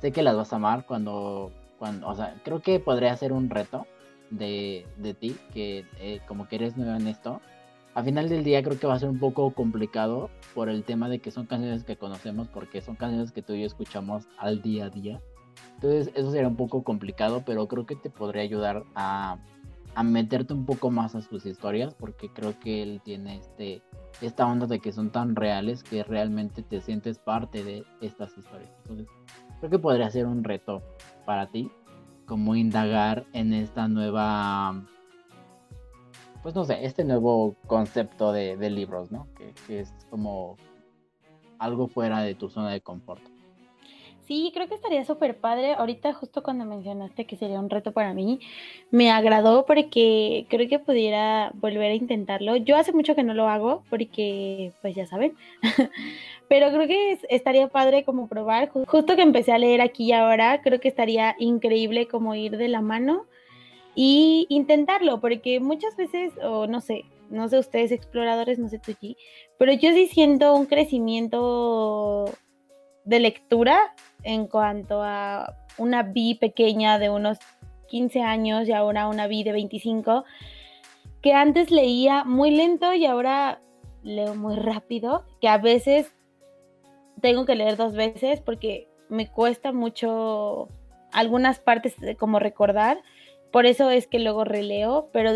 sé 0.01 0.11
que 0.11 0.23
las 0.23 0.35
vas 0.35 0.53
a 0.53 0.55
amar 0.55 0.85
cuando, 0.85 1.51
cuando 1.77 2.07
o 2.07 2.15
sea, 2.15 2.35
creo 2.43 2.61
que 2.61 2.79
podría 2.79 3.15
ser 3.17 3.33
un 3.33 3.49
reto 3.49 3.85
de, 4.31 4.87
de 4.97 5.13
ti, 5.13 5.35
que 5.53 5.85
eh, 5.99 6.21
como 6.27 6.47
que 6.47 6.55
eres 6.55 6.77
nueva 6.77 6.97
en 6.97 7.07
esto. 7.07 7.41
A 7.93 8.03
final 8.03 8.29
del 8.29 8.43
día 8.43 8.63
creo 8.63 8.79
que 8.79 8.87
va 8.87 8.93
a 8.93 8.99
ser 8.99 9.09
un 9.09 9.19
poco 9.19 9.51
complicado 9.51 10.29
por 10.55 10.69
el 10.69 10.83
tema 10.83 11.09
de 11.09 11.19
que 11.19 11.31
son 11.31 11.47
canciones 11.47 11.83
que 11.83 11.97
conocemos, 11.97 12.47
porque 12.47 12.81
son 12.81 12.95
canciones 12.95 13.31
que 13.31 13.41
tú 13.41 13.53
y 13.53 13.61
yo 13.61 13.67
escuchamos 13.67 14.25
al 14.37 14.61
día 14.61 14.85
a 14.85 14.89
día. 14.89 15.19
Entonces 15.75 16.11
eso 16.15 16.31
sería 16.31 16.47
un 16.47 16.55
poco 16.55 16.83
complicado, 16.83 17.43
pero 17.45 17.67
creo 17.67 17.85
que 17.85 17.95
te 17.95 18.09
podría 18.09 18.43
ayudar 18.43 18.83
a, 18.95 19.39
a 19.97 20.03
meterte 20.03 20.53
un 20.53 20.63
poco 20.63 20.91
más 20.91 21.15
a 21.15 21.23
sus 21.23 21.47
historias, 21.47 21.95
porque 21.95 22.29
creo 22.29 22.59
que 22.59 22.83
él 22.83 23.01
tiene 23.03 23.37
este, 23.37 23.81
esta 24.21 24.45
onda 24.45 24.67
de 24.67 24.79
que 24.79 24.91
son 24.91 25.09
tan 25.09 25.35
reales 25.35 25.81
que 25.81 26.03
realmente 26.03 26.61
te 26.61 26.81
sientes 26.81 27.17
parte 27.17 27.63
de 27.63 27.83
estas 27.99 28.37
historias. 28.37 28.69
Entonces 28.83 29.07
creo 29.57 29.71
que 29.71 29.79
podría 29.79 30.07
ser 30.11 30.27
un 30.27 30.43
reto 30.43 30.83
para 31.25 31.47
ti, 31.47 31.71
como 32.27 32.55
indagar 32.55 33.25
en 33.33 33.53
esta 33.53 33.87
nueva, 33.87 34.85
pues 36.43 36.53
no 36.53 36.63
sé, 36.63 36.85
este 36.85 37.03
nuevo 37.03 37.55
concepto 37.65 38.31
de, 38.31 38.55
libros, 38.69 39.11
¿no? 39.11 39.27
Que, 39.33 39.55
que 39.65 39.79
es 39.79 39.91
como 40.11 40.57
algo 41.57 41.87
fuera 41.87 42.21
de 42.21 42.35
tu 42.35 42.49
zona 42.49 42.69
de 42.69 42.81
confort. 42.81 43.23
Sí, 44.27 44.51
creo 44.53 44.67
que 44.67 44.75
estaría 44.75 45.05
súper 45.05 45.37
padre. 45.37 45.73
Ahorita 45.73 46.13
justo 46.13 46.43
cuando 46.43 46.65
mencionaste 46.65 47.25
que 47.25 47.37
sería 47.37 47.61
un 47.61 47.69
reto 47.69 47.93
para 47.93 48.13
mí, 48.13 48.41
me 48.91 49.09
agradó 49.09 49.65
porque 49.65 50.45
creo 50.49 50.67
que 50.67 50.79
pudiera 50.79 51.51
volver 51.55 51.91
a 51.91 51.95
intentarlo. 51.95 52.57
Yo 52.57 52.75
hace 52.75 52.91
mucho 52.91 53.15
que 53.15 53.23
no 53.23 53.33
lo 53.33 53.47
hago 53.47 53.83
porque, 53.89 54.73
pues 54.81 54.95
ya 54.95 55.07
saben, 55.07 55.37
pero 56.49 56.69
creo 56.71 56.87
que 56.87 57.19
estaría 57.29 57.69
padre 57.69 58.03
como 58.03 58.27
probar. 58.27 58.69
Justo 58.69 59.15
que 59.15 59.21
empecé 59.21 59.53
a 59.53 59.59
leer 59.59 59.79
aquí 59.79 60.07
y 60.07 60.11
ahora, 60.11 60.61
creo 60.61 60.81
que 60.81 60.89
estaría 60.89 61.35
increíble 61.39 62.09
como 62.09 62.35
ir 62.35 62.57
de 62.57 62.67
la 62.67 62.81
mano 62.81 63.27
y 63.95 64.45
intentarlo, 64.49 65.21
porque 65.21 65.61
muchas 65.61 65.95
veces, 65.95 66.33
o 66.43 66.67
no 66.67 66.81
sé, 66.81 67.05
no 67.29 67.47
sé 67.47 67.59
ustedes 67.59 67.93
exploradores, 67.93 68.59
no 68.59 68.67
sé 68.67 68.79
tú, 68.79 68.91
pero 69.57 69.71
yo 69.71 69.93
sí 69.93 70.07
siento 70.07 70.53
un 70.53 70.65
crecimiento 70.65 72.25
de 73.07 73.21
lectura 73.21 73.95
en 74.27 74.47
cuanto 74.47 75.01
a 75.01 75.55
una 75.77 76.03
B 76.03 76.37
pequeña 76.39 76.99
de 76.99 77.09
unos 77.09 77.39
15 77.87 78.21
años 78.21 78.67
y 78.67 78.73
ahora 78.73 79.07
una 79.07 79.25
B 79.25 79.43
de 79.45 79.53
25, 79.53 80.25
que 81.21 81.33
antes 81.33 81.71
leía 81.71 82.25
muy 82.25 82.51
lento 82.51 82.93
y 82.93 83.05
ahora 83.05 83.61
leo 84.03 84.35
muy 84.35 84.57
rápido, 84.57 85.23
que 85.39 85.47
a 85.47 85.57
veces 85.57 86.11
tengo 87.21 87.45
que 87.45 87.55
leer 87.55 87.77
dos 87.77 87.93
veces 87.93 88.41
porque 88.41 88.89
me 89.07 89.31
cuesta 89.31 89.71
mucho 89.71 90.67
algunas 91.13 91.59
partes 91.59 91.95
como 92.19 92.37
recordar, 92.39 93.01
por 93.51 93.65
eso 93.65 93.89
es 93.89 94.07
que 94.07 94.19
luego 94.19 94.43
releo, 94.43 95.07
pero 95.13 95.31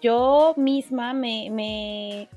yo 0.00 0.54
misma 0.56 1.12
me, 1.12 1.50
me 1.50 2.28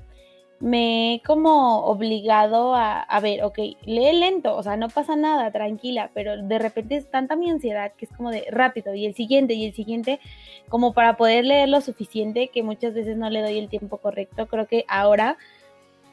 me 0.64 1.16
he 1.16 1.22
como 1.22 1.84
obligado 1.84 2.74
a, 2.74 3.00
a, 3.00 3.20
ver, 3.20 3.44
ok, 3.44 3.58
lee 3.84 4.14
lento, 4.14 4.56
o 4.56 4.62
sea, 4.62 4.78
no 4.78 4.88
pasa 4.88 5.14
nada, 5.14 5.50
tranquila, 5.50 6.10
pero 6.14 6.42
de 6.42 6.58
repente 6.58 6.96
es 6.96 7.10
tanta 7.10 7.36
mi 7.36 7.50
ansiedad 7.50 7.92
que 7.98 8.06
es 8.06 8.12
como 8.12 8.30
de 8.30 8.46
rápido 8.50 8.94
y 8.94 9.04
el 9.04 9.14
siguiente 9.14 9.52
y 9.52 9.66
el 9.66 9.74
siguiente, 9.74 10.20
como 10.70 10.94
para 10.94 11.18
poder 11.18 11.44
leer 11.44 11.68
lo 11.68 11.82
suficiente 11.82 12.48
que 12.48 12.62
muchas 12.62 12.94
veces 12.94 13.18
no 13.18 13.28
le 13.28 13.42
doy 13.42 13.58
el 13.58 13.68
tiempo 13.68 13.98
correcto. 13.98 14.46
Creo 14.46 14.66
que 14.66 14.86
ahora 14.88 15.36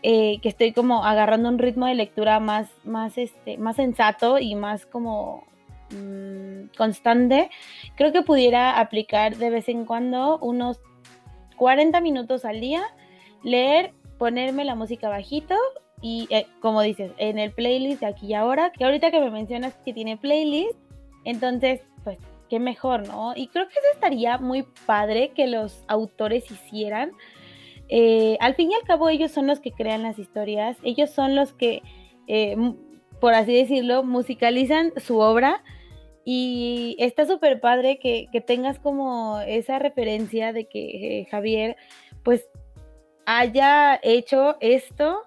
eh, 0.03 0.39
que 0.41 0.49
estoy 0.49 0.73
como 0.73 1.05
agarrando 1.05 1.47
un 1.47 1.57
ritmo 1.57 1.85
de 1.85 1.95
lectura 1.95 2.41
más, 2.41 2.67
más, 2.83 3.17
este, 3.17 3.57
más 3.57 3.77
sensato 3.77 4.37
y 4.37 4.55
más 4.55 4.85
como 4.85 5.45
mmm, 5.91 6.75
constante, 6.77 7.49
creo 7.95 8.11
que 8.11 8.21
pudiera 8.21 8.81
aplicar 8.81 9.37
de 9.37 9.49
vez 9.49 9.69
en 9.69 9.85
cuando 9.85 10.39
unos 10.39 10.81
40 11.55 12.01
minutos 12.01 12.43
al 12.43 12.59
día, 12.59 12.81
leer 13.43 13.93
ponerme 14.21 14.65
la 14.65 14.75
música 14.75 15.09
bajito 15.09 15.55
y 15.99 16.27
eh, 16.29 16.45
como 16.59 16.83
dices, 16.83 17.11
en 17.17 17.39
el 17.39 17.51
playlist 17.53 18.01
de 18.01 18.05
aquí 18.05 18.27
y 18.27 18.33
ahora, 18.35 18.71
que 18.71 18.83
ahorita 18.83 19.09
que 19.09 19.19
me 19.19 19.31
mencionas 19.31 19.73
que 19.83 19.93
tiene 19.93 20.15
playlist, 20.15 20.77
entonces, 21.25 21.81
pues, 22.03 22.19
qué 22.47 22.59
mejor, 22.59 23.07
¿no? 23.07 23.33
Y 23.35 23.47
creo 23.47 23.67
que 23.67 23.73
eso 23.73 23.87
estaría 23.95 24.37
muy 24.37 24.63
padre 24.85 25.31
que 25.35 25.47
los 25.47 25.83
autores 25.87 26.51
hicieran. 26.51 27.13
Eh, 27.89 28.37
al 28.41 28.53
fin 28.53 28.69
y 28.69 28.75
al 28.75 28.83
cabo, 28.83 29.09
ellos 29.09 29.31
son 29.31 29.47
los 29.47 29.59
que 29.59 29.71
crean 29.71 30.03
las 30.03 30.19
historias, 30.19 30.77
ellos 30.83 31.09
son 31.09 31.35
los 31.35 31.53
que, 31.53 31.81
eh, 32.27 32.55
por 33.19 33.33
así 33.33 33.55
decirlo, 33.55 34.03
musicalizan 34.03 34.93
su 34.97 35.17
obra. 35.17 35.63
Y 36.25 36.95
está 36.99 37.25
súper 37.25 37.59
padre 37.59 37.97
que, 37.97 38.27
que, 38.31 38.39
tengas 38.39 38.77
como 38.77 39.39
esa 39.39 39.79
referencia 39.79 40.53
de 40.53 40.65
que 40.65 41.25
Javier, 41.31 41.75
pues 42.23 42.45
haya 43.25 43.99
hecho 44.03 44.57
esto 44.59 45.21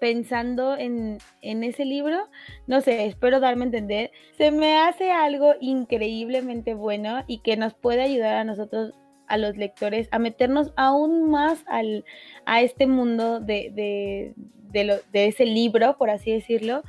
pensando 0.00 0.76
en, 0.76 1.18
ese 1.40 1.84
libro, 1.84 2.28
no 2.66 2.80
sé, 2.80 3.06
espero 3.06 3.40
darme 3.40 3.64
a 3.64 3.66
entender, 3.66 4.10
se 4.36 4.50
me 4.50 4.78
hace 4.78 5.10
algo 5.10 5.54
increíblemente 5.60 6.74
bueno 6.74 7.24
y 7.26 7.38
que 7.38 7.56
nos 7.56 7.74
puede 7.74 8.02
ayudar 8.02 8.36
a 8.36 8.44
nosotros, 8.44 8.92
a 9.26 9.38
los 9.38 9.56
lectores, 9.56 10.08
a 10.12 10.18
meternos 10.18 10.72
aún 10.76 11.30
más 11.30 11.64
al, 11.66 12.04
a 12.44 12.60
este 12.60 12.86
mundo 12.86 13.40
de, 13.40 13.72
de, 14.72 15.26
ese 15.26 15.46
libro, 15.46 15.96
por 15.96 16.10
así 16.10 16.30
decirlo. 16.30 16.82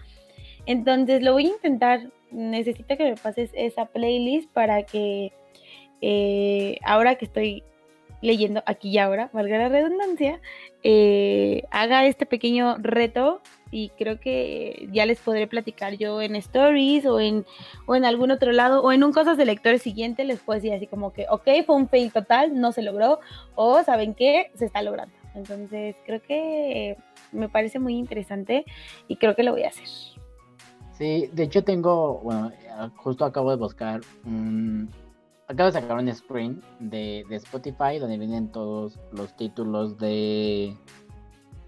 Entonces 0.65 1.21
lo 1.21 1.33
voy 1.33 1.45
a 1.45 1.51
intentar, 1.51 2.11
necesito 2.31 2.97
que 2.97 3.05
me 3.05 3.15
pases 3.15 3.51
esa 3.53 3.85
playlist 3.85 4.51
para 4.51 4.83
que 4.83 5.31
eh, 6.01 6.77
ahora 6.83 7.15
que 7.15 7.25
estoy 7.25 7.63
leyendo 8.21 8.63
aquí 8.65 8.89
y 8.89 8.97
ahora, 8.97 9.29
valga 9.33 9.57
la 9.57 9.69
redundancia, 9.69 10.39
eh, 10.83 11.63
haga 11.71 12.05
este 12.05 12.25
pequeño 12.25 12.77
reto 12.79 13.41
y 13.71 13.89
creo 13.89 14.19
que 14.19 14.87
ya 14.91 15.05
les 15.05 15.19
podré 15.19 15.47
platicar 15.47 15.97
yo 15.97 16.21
en 16.21 16.35
stories 16.35 17.05
o 17.05 17.19
en, 17.19 17.45
o 17.85 17.95
en 17.95 18.05
algún 18.05 18.31
otro 18.31 18.51
lado 18.51 18.81
o 18.81 18.91
en 18.91 19.03
un 19.03 19.11
cosas 19.11 19.37
de 19.37 19.45
lectores 19.45 19.81
siguiente 19.81 20.23
les 20.23 20.39
puedo 20.39 20.57
decir 20.57 20.73
así 20.73 20.87
como 20.87 21.13
que, 21.13 21.25
ok, 21.29 21.47
fue 21.65 21.75
un 21.75 21.89
fail 21.89 22.11
total, 22.11 22.59
no 22.59 22.71
se 22.71 22.81
logró 22.81 23.19
o 23.55 23.83
saben 23.83 24.13
qué, 24.13 24.51
se 24.55 24.65
está 24.65 24.81
logrando. 24.81 25.13
Entonces 25.35 25.95
creo 26.05 26.21
que 26.21 26.97
me 27.31 27.49
parece 27.49 27.79
muy 27.79 27.95
interesante 27.97 28.65
y 29.07 29.17
creo 29.17 29.35
que 29.35 29.43
lo 29.43 29.51
voy 29.51 29.63
a 29.63 29.69
hacer. 29.69 29.87
Sí, 30.97 31.29
de 31.31 31.43
hecho 31.43 31.63
tengo, 31.63 32.19
bueno, 32.23 32.51
justo 32.95 33.23
acabo 33.23 33.51
de 33.51 33.57
buscar 33.57 34.01
un... 34.25 34.89
Acabo 35.47 35.67
de 35.67 35.79
sacar 35.79 35.97
un 35.97 36.13
screen 36.13 36.61
de, 36.79 37.25
de 37.29 37.35
Spotify 37.37 37.99
donde 37.99 38.17
vienen 38.17 38.51
todos 38.51 38.99
los 39.11 39.35
títulos 39.35 39.97
de 39.97 40.75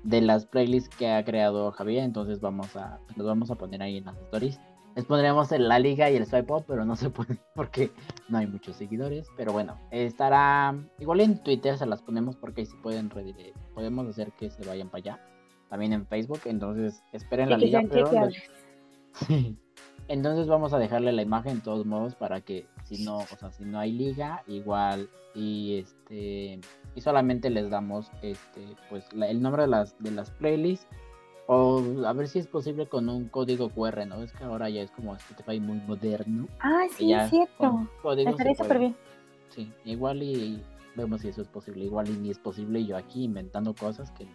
de 0.03 0.21
las 0.21 0.45
playlists 0.45 0.95
que 0.95 1.09
ha 1.09 1.24
creado 1.24 1.71
Javier, 1.71 2.03
entonces 2.03 2.39
vamos 2.39 2.75
a 2.75 3.00
los 3.15 3.27
vamos 3.27 3.51
a 3.51 3.55
poner 3.55 3.81
ahí 3.81 3.98
en 3.98 4.05
las 4.05 4.17
stories. 4.17 4.59
Les 4.95 5.05
pondremos 5.05 5.51
en 5.51 5.67
la 5.67 5.79
liga 5.79 6.09
y 6.09 6.15
el 6.15 6.25
swipe 6.25 6.51
up, 6.51 6.65
pero 6.67 6.83
no 6.83 6.95
se 6.95 7.09
puede 7.09 7.38
porque 7.55 7.91
no 8.27 8.38
hay 8.38 8.48
muchos 8.48 8.75
seguidores. 8.75 9.27
Pero 9.38 9.53
bueno, 9.53 9.77
estará 9.91 10.75
igual 11.00 11.21
en 11.21 11.41
Twitter 11.43 11.77
se 11.77 11.86
las 11.86 12.01
ponemos 12.01 12.36
porque 12.36 12.62
ahí 12.62 12.65
sí 12.65 12.75
pueden 12.81 13.09
podemos 13.74 14.07
hacer 14.07 14.31
que 14.33 14.50
se 14.50 14.65
vayan 14.65 14.89
para 14.89 15.00
allá. 15.00 15.19
También 15.69 15.93
en 15.93 16.07
Facebook, 16.07 16.41
entonces 16.45 17.03
esperen 17.13 17.50
la 17.50 17.57
liga. 17.57 17.81
Pero 17.89 18.09
Entonces 20.07 20.48
vamos 20.48 20.74
a 20.74 20.79
dejarle 20.79 21.12
la 21.12 21.21
imagen 21.21 21.57
de 21.57 21.62
todos 21.62 21.86
modos 21.86 22.15
para 22.15 22.41
que 22.41 22.65
si 22.89 23.03
no, 23.03 23.17
o 23.17 23.38
sea, 23.39 23.51
si 23.51 23.65
no 23.65 23.79
hay 23.79 23.91
liga, 23.91 24.43
igual 24.48 25.10
y 25.36 25.77
este 25.77 26.60
y 26.96 27.01
solamente 27.01 27.51
les 27.51 27.69
damos 27.69 28.12
este 28.24 28.75
pues 28.89 29.05
el 29.13 29.41
nombre 29.41 29.63
de 29.63 29.67
las 29.67 29.98
de 30.00 30.12
las 30.12 30.31
playlists 30.31 30.88
o 31.46 31.84
a 32.05 32.13
ver 32.13 32.27
si 32.27 32.39
es 32.39 32.48
posible 32.48 32.88
con 32.88 33.10
un 33.10 33.27
código 33.29 33.69
QR, 33.69 34.05
¿no? 34.08 34.24
Es 34.24 34.34
que 34.34 34.43
ahora 34.43 34.69
ya 34.69 34.81
es 34.81 34.91
como 34.91 35.15
Spotify 35.15 35.60
muy 35.60 35.77
moderno. 35.88 36.48
Ah, 36.60 36.86
sí, 36.91 37.13
es 37.13 37.29
cierto. 37.29 37.88
Estaría 38.17 38.55
súper 38.55 38.79
bien. 38.79 38.96
Sí, 39.50 39.72
igual 39.86 40.22
y 40.22 40.63
vemos 40.96 41.22
si 41.22 41.29
eso 41.29 41.41
es 41.41 41.48
posible. 41.48 41.86
Igual 41.86 42.10
y 42.10 42.13
ni 42.13 42.29
es 42.29 42.38
posible 42.38 42.86
yo 42.86 42.98
aquí 42.98 43.24
inventando 43.24 43.74
cosas 43.74 44.12
que 44.12 44.25
no. 44.25 44.31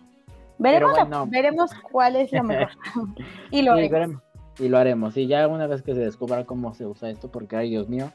Veremos, 0.58 0.96
veremos 1.28 1.70
cuál 1.90 2.16
es 2.16 2.32
lo 2.32 2.42
mejor. 2.44 2.70
y 3.50 3.62
lo 3.62 3.72
haremos 3.72 4.22
y 4.58 4.68
lo 4.68 4.78
haremos. 4.78 5.16
Y 5.16 5.26
ya 5.26 5.46
una 5.48 5.66
vez 5.66 5.82
que 5.82 5.94
se 5.94 6.00
descubra 6.00 6.44
cómo 6.44 6.74
se 6.74 6.86
usa 6.86 7.10
esto, 7.10 7.30
porque 7.30 7.56
ay 7.56 7.70
Dios 7.70 7.88
mío. 7.88 8.10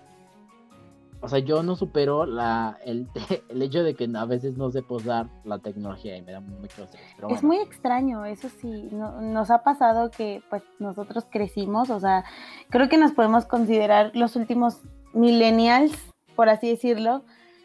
O 1.21 1.27
sea, 1.27 1.39
yo 1.39 1.63
no 1.63 1.75
supero 1.75 2.25
la, 2.25 2.77
el, 2.85 3.07
el 3.49 3.61
hecho 3.61 3.83
de 3.83 3.95
que 3.95 4.09
a 4.15 4.25
veces 4.25 4.57
no 4.57 4.71
sé 4.71 4.81
posar 4.81 5.27
la 5.43 5.59
tecnología 5.59 6.15
y 6.15 6.21
me 6.21 6.31
da 6.31 6.39
mucho 6.39 6.83
estrés. 6.83 7.01
Es 7.29 7.43
muy 7.43 7.57
extraño, 7.57 8.25
eso 8.25 8.49
sí. 8.61 8.89
nos 8.91 9.51
ha 9.51 9.63
pasado 9.63 10.11
que 10.11 10.41
pues 10.49 10.63
nosotros 10.79 11.25
crecimos, 11.29 11.89
o 11.89 11.99
sea, 11.99 12.23
creo 12.69 12.88
que 12.88 12.97
nos 12.97 13.11
podemos 13.11 13.45
considerar 13.45 14.11
los 14.13 14.35
últimos 14.35 14.81
millennials, 15.13 15.93
por 16.35 16.49
así 16.49 16.69
decirlo, 16.69 17.23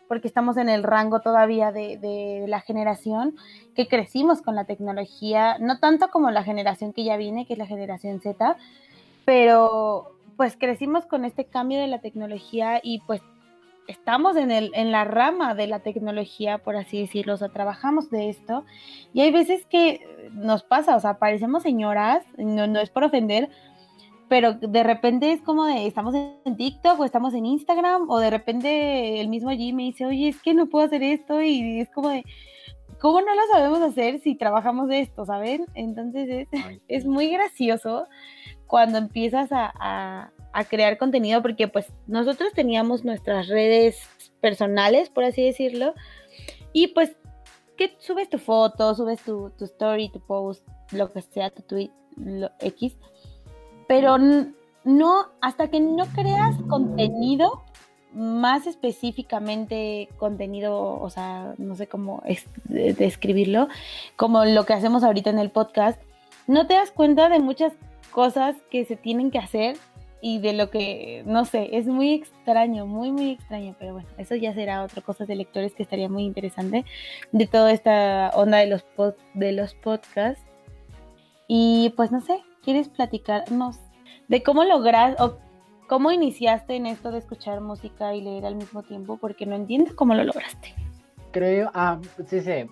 porque 0.08 0.28
estamos 0.28 0.56
en 0.56 0.68
el 0.68 0.82
rango 0.82 1.20
todavía 1.20 1.73
de, 1.73 2.44
la 2.49 2.61
generación 2.61 3.34
que 3.75 3.88
crecimos 3.88 4.42
con 4.42 4.54
la 4.54 4.64
tecnología, 4.64 5.58
no 5.58 5.78
tanto 5.78 6.08
como 6.08 6.30
la 6.30 6.44
generación 6.44 6.92
que 6.92 7.04
ya 7.04 7.16
viene, 7.16 7.46
que 7.46 7.54
es 7.54 7.58
la 7.58 7.66
generación 7.66 8.20
Z, 8.20 8.56
pero 9.25 10.11
pues 10.37 10.56
crecimos 10.56 11.06
con 11.06 11.25
este 11.25 11.44
cambio 11.44 11.78
de 11.78 11.87
la 11.87 12.00
tecnología 12.00 12.80
y 12.82 13.00
pues 13.06 13.23
estamos 13.86 14.36
en, 14.36 14.50
el, 14.50 14.70
en 14.74 14.92
la 14.92 15.04
rama 15.04 15.54
de 15.54 15.66
la 15.66 15.80
tecnología, 15.80 16.58
por 16.58 16.76
así 16.76 17.00
decirlo, 17.00 17.34
o 17.34 17.36
sea, 17.36 17.48
trabajamos 17.48 18.10
de 18.10 18.28
esto 18.28 18.64
y 19.12 19.20
hay 19.20 19.30
veces 19.30 19.66
que 19.66 20.30
nos 20.32 20.62
pasa, 20.62 20.96
o 20.96 21.00
sea, 21.00 21.18
parecemos 21.18 21.62
señoras, 21.62 22.24
no, 22.36 22.66
no 22.66 22.80
es 22.80 22.90
por 22.90 23.04
ofender, 23.04 23.50
pero 24.28 24.54
de 24.54 24.82
repente 24.82 25.32
es 25.32 25.42
como 25.42 25.66
de, 25.66 25.86
estamos 25.86 26.14
en 26.14 26.56
TikTok 26.56 26.98
o 26.98 27.04
estamos 27.04 27.34
en 27.34 27.46
Instagram 27.46 28.08
o 28.08 28.18
de 28.18 28.30
repente 28.30 29.20
el 29.20 29.28
mismo 29.28 29.50
allí 29.50 29.72
me 29.72 29.84
dice, 29.84 30.06
oye, 30.06 30.28
es 30.28 30.40
que 30.40 30.54
no 30.54 30.66
puedo 30.66 30.86
hacer 30.86 31.02
esto 31.02 31.42
y 31.42 31.80
es 31.80 31.90
como 31.90 32.08
de, 32.08 32.24
¿cómo 33.00 33.20
no 33.20 33.34
lo 33.34 33.42
sabemos 33.52 33.80
hacer 33.82 34.20
si 34.20 34.34
trabajamos 34.34 34.88
de 34.88 35.00
esto, 35.00 35.26
saben? 35.26 35.66
Entonces 35.75 36.49
es, 36.88 37.04
muy 37.04 37.28
gracioso 37.28 38.06
cuando 38.66 38.99
empiezas 38.99 39.52
a, 39.52 39.73
a, 39.78 40.32
crear 40.62 40.97
contenido 40.97 41.43
porque 41.43 41.67
pues 41.67 41.93
nosotros 42.06 42.52
teníamos 42.52 43.04
nuestras 43.04 43.49
redes 43.49 43.99
personales, 44.40 45.10
por 45.10 45.25
así 45.25 45.45
decirlo, 45.45 45.95
y 46.73 46.88
pues 46.88 47.17
que 47.76 47.97
subes 47.99 48.30
tu 48.30 48.38
foto, 48.38 48.95
subes 48.95 49.21
tu, 49.23 49.50
tu 49.58 49.64
story, 49.64 50.10
tu 50.10 50.21
post, 50.21 50.64
lo 50.93 51.12
que 51.12 51.23
sea, 51.23 51.50
tu 51.50 51.62
tweet, 51.62 51.90
lo 52.17 52.52
X 52.60 52.97
pero 53.86 54.17
no, 54.84 55.26
hasta 55.40 55.69
que 55.69 55.80
no 55.80 56.06
creas 56.06 56.56
contenido, 56.69 57.62
más 58.12 58.67
específicamente 58.67 60.08
contenido, 60.19 61.00
o 61.00 61.10
sea, 61.10 61.54
no 61.58 61.75
sé 61.75 61.88
cómo 61.88 62.23
describirlo, 62.69 63.69
como 64.17 64.45
lo 64.45 64.64
que 64.64 64.73
hacemos 64.73 65.02
ahorita 65.02 65.30
en 65.30 65.38
el 65.38 65.50
podcast, 65.50 66.00
no 66.47 66.67
te 66.67 66.75
das 66.75 66.90
cuenta 66.90 67.28
de 67.28 67.40
muchas 67.40 67.73
cosas 68.12 68.56
que 68.71 68.84
se 68.84 68.97
tienen 68.97 69.30
que 69.30 69.38
hacer 69.38 69.76
y 70.26 70.39
de 70.39 70.54
lo 70.54 70.71
que, 70.71 71.23
no 71.26 71.45
sé, 71.45 71.76
es 71.76 71.87
muy 71.87 72.15
extraño, 72.15 72.87
muy, 72.87 73.13
muy 73.13 73.32
extraño, 73.32 73.76
pero 73.78 73.93
bueno, 73.93 74.08
eso 74.17 74.34
ya 74.34 74.54
será 74.54 74.82
otra 74.82 75.02
cosa 75.02 75.26
de 75.26 75.37
lectores 75.37 75.75
que 75.75 75.82
estaría 75.82 76.08
muy 76.08 76.25
interesante 76.25 76.87
de 77.30 77.47
toda 77.47 77.73
esta 77.73 78.30
onda 78.34 78.58
de 78.58 78.67
los, 78.69 78.84
de 79.34 79.52
los 79.52 79.75
podcasts. 79.75 80.43
Y 81.47 81.93
pues 81.97 82.10
no 82.10 82.23
sé, 82.23 82.41
¿Quieres 82.65 82.89
platicarnos 82.89 83.78
de 84.28 84.43
cómo 84.43 84.65
logras 84.65 85.21
o 85.21 85.37
cómo 85.87 86.10
iniciaste 86.10 86.76
en 86.76 86.87
esto 86.87 87.10
de 87.10 87.19
escuchar 87.19 87.60
música 87.60 88.15
y 88.15 88.23
leer 88.23 88.47
al 88.47 88.56
mismo 88.56 88.82
tiempo? 88.82 89.19
Porque 89.19 89.45
no 89.45 89.54
entiendo 89.54 89.95
cómo 89.95 90.15
lo 90.15 90.25
lograste. 90.25 90.75
Creo, 91.30 91.71
ah, 91.75 92.00
sí, 92.26 92.41
sí. 92.41 92.65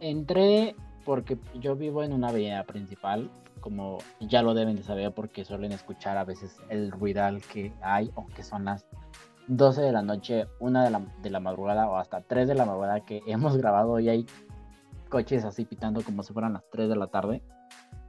Entré 0.00 0.74
porque 1.04 1.38
yo 1.60 1.76
vivo 1.76 2.02
en 2.02 2.12
una 2.12 2.30
avenida 2.30 2.64
principal, 2.64 3.30
como 3.66 3.98
ya 4.20 4.42
lo 4.42 4.54
deben 4.54 4.76
de 4.76 4.84
saber 4.84 5.10
porque 5.10 5.44
suelen 5.44 5.72
escuchar 5.72 6.16
a 6.18 6.24
veces 6.24 6.60
el 6.68 6.92
ruidal 6.92 7.42
que 7.42 7.72
hay, 7.82 8.12
o 8.14 8.24
que 8.28 8.44
son 8.44 8.66
las 8.66 8.86
12 9.48 9.82
de 9.82 9.90
la 9.90 10.02
noche, 10.02 10.46
1 10.60 10.84
de 10.84 10.90
la, 10.92 11.02
de 11.20 11.30
la 11.30 11.40
madrugada 11.40 11.90
o 11.90 11.96
hasta 11.96 12.20
3 12.20 12.46
de 12.46 12.54
la 12.54 12.64
madrugada 12.64 13.00
que 13.00 13.22
hemos 13.26 13.56
grabado 13.56 13.98
y 13.98 14.08
hay 14.08 14.26
coches 15.08 15.44
así 15.44 15.64
pitando 15.64 16.00
como 16.02 16.22
si 16.22 16.32
fueran 16.32 16.52
las 16.52 16.62
3 16.70 16.88
de 16.88 16.94
la 16.94 17.08
tarde. 17.08 17.42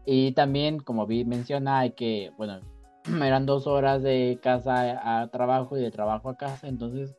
Y 0.05 0.33
también, 0.33 0.77
como 0.77 1.07
vi, 1.07 1.25
menciona, 1.25 1.79
hay 1.79 1.93
que, 1.93 2.31
bueno, 2.37 2.59
eran 3.23 3.47
dos 3.47 3.65
horas 3.65 4.03
de 4.03 4.39
casa 4.43 5.21
a 5.21 5.27
trabajo 5.29 5.75
y 5.75 5.81
de 5.81 5.89
trabajo 5.89 6.29
a 6.29 6.37
casa, 6.37 6.67
entonces 6.67 7.17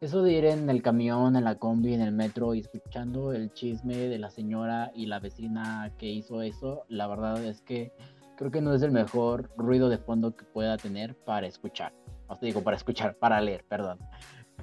eso 0.00 0.22
de 0.22 0.32
ir 0.32 0.44
en 0.44 0.70
el 0.70 0.82
camión, 0.82 1.36
en 1.36 1.44
la 1.44 1.56
combi, 1.56 1.94
en 1.94 2.00
el 2.00 2.12
metro 2.12 2.54
y 2.54 2.60
escuchando 2.60 3.32
el 3.32 3.52
chisme 3.52 3.96
de 3.96 4.18
la 4.18 4.30
señora 4.30 4.92
y 4.94 5.06
la 5.06 5.18
vecina 5.18 5.92
que 5.98 6.06
hizo 6.06 6.42
eso, 6.42 6.84
la 6.88 7.06
verdad 7.06 7.42
es 7.44 7.60
que 7.62 7.92
creo 8.36 8.50
que 8.50 8.60
no 8.60 8.74
es 8.74 8.82
el 8.82 8.92
mejor 8.92 9.50
ruido 9.56 9.88
de 9.88 9.98
fondo 9.98 10.36
que 10.36 10.44
pueda 10.44 10.76
tener 10.76 11.14
para 11.14 11.46
escuchar. 11.46 11.92
O 12.28 12.34
sea, 12.36 12.46
digo, 12.46 12.62
para 12.62 12.76
escuchar, 12.76 13.16
para 13.16 13.40
leer, 13.40 13.64
perdón. 13.68 13.98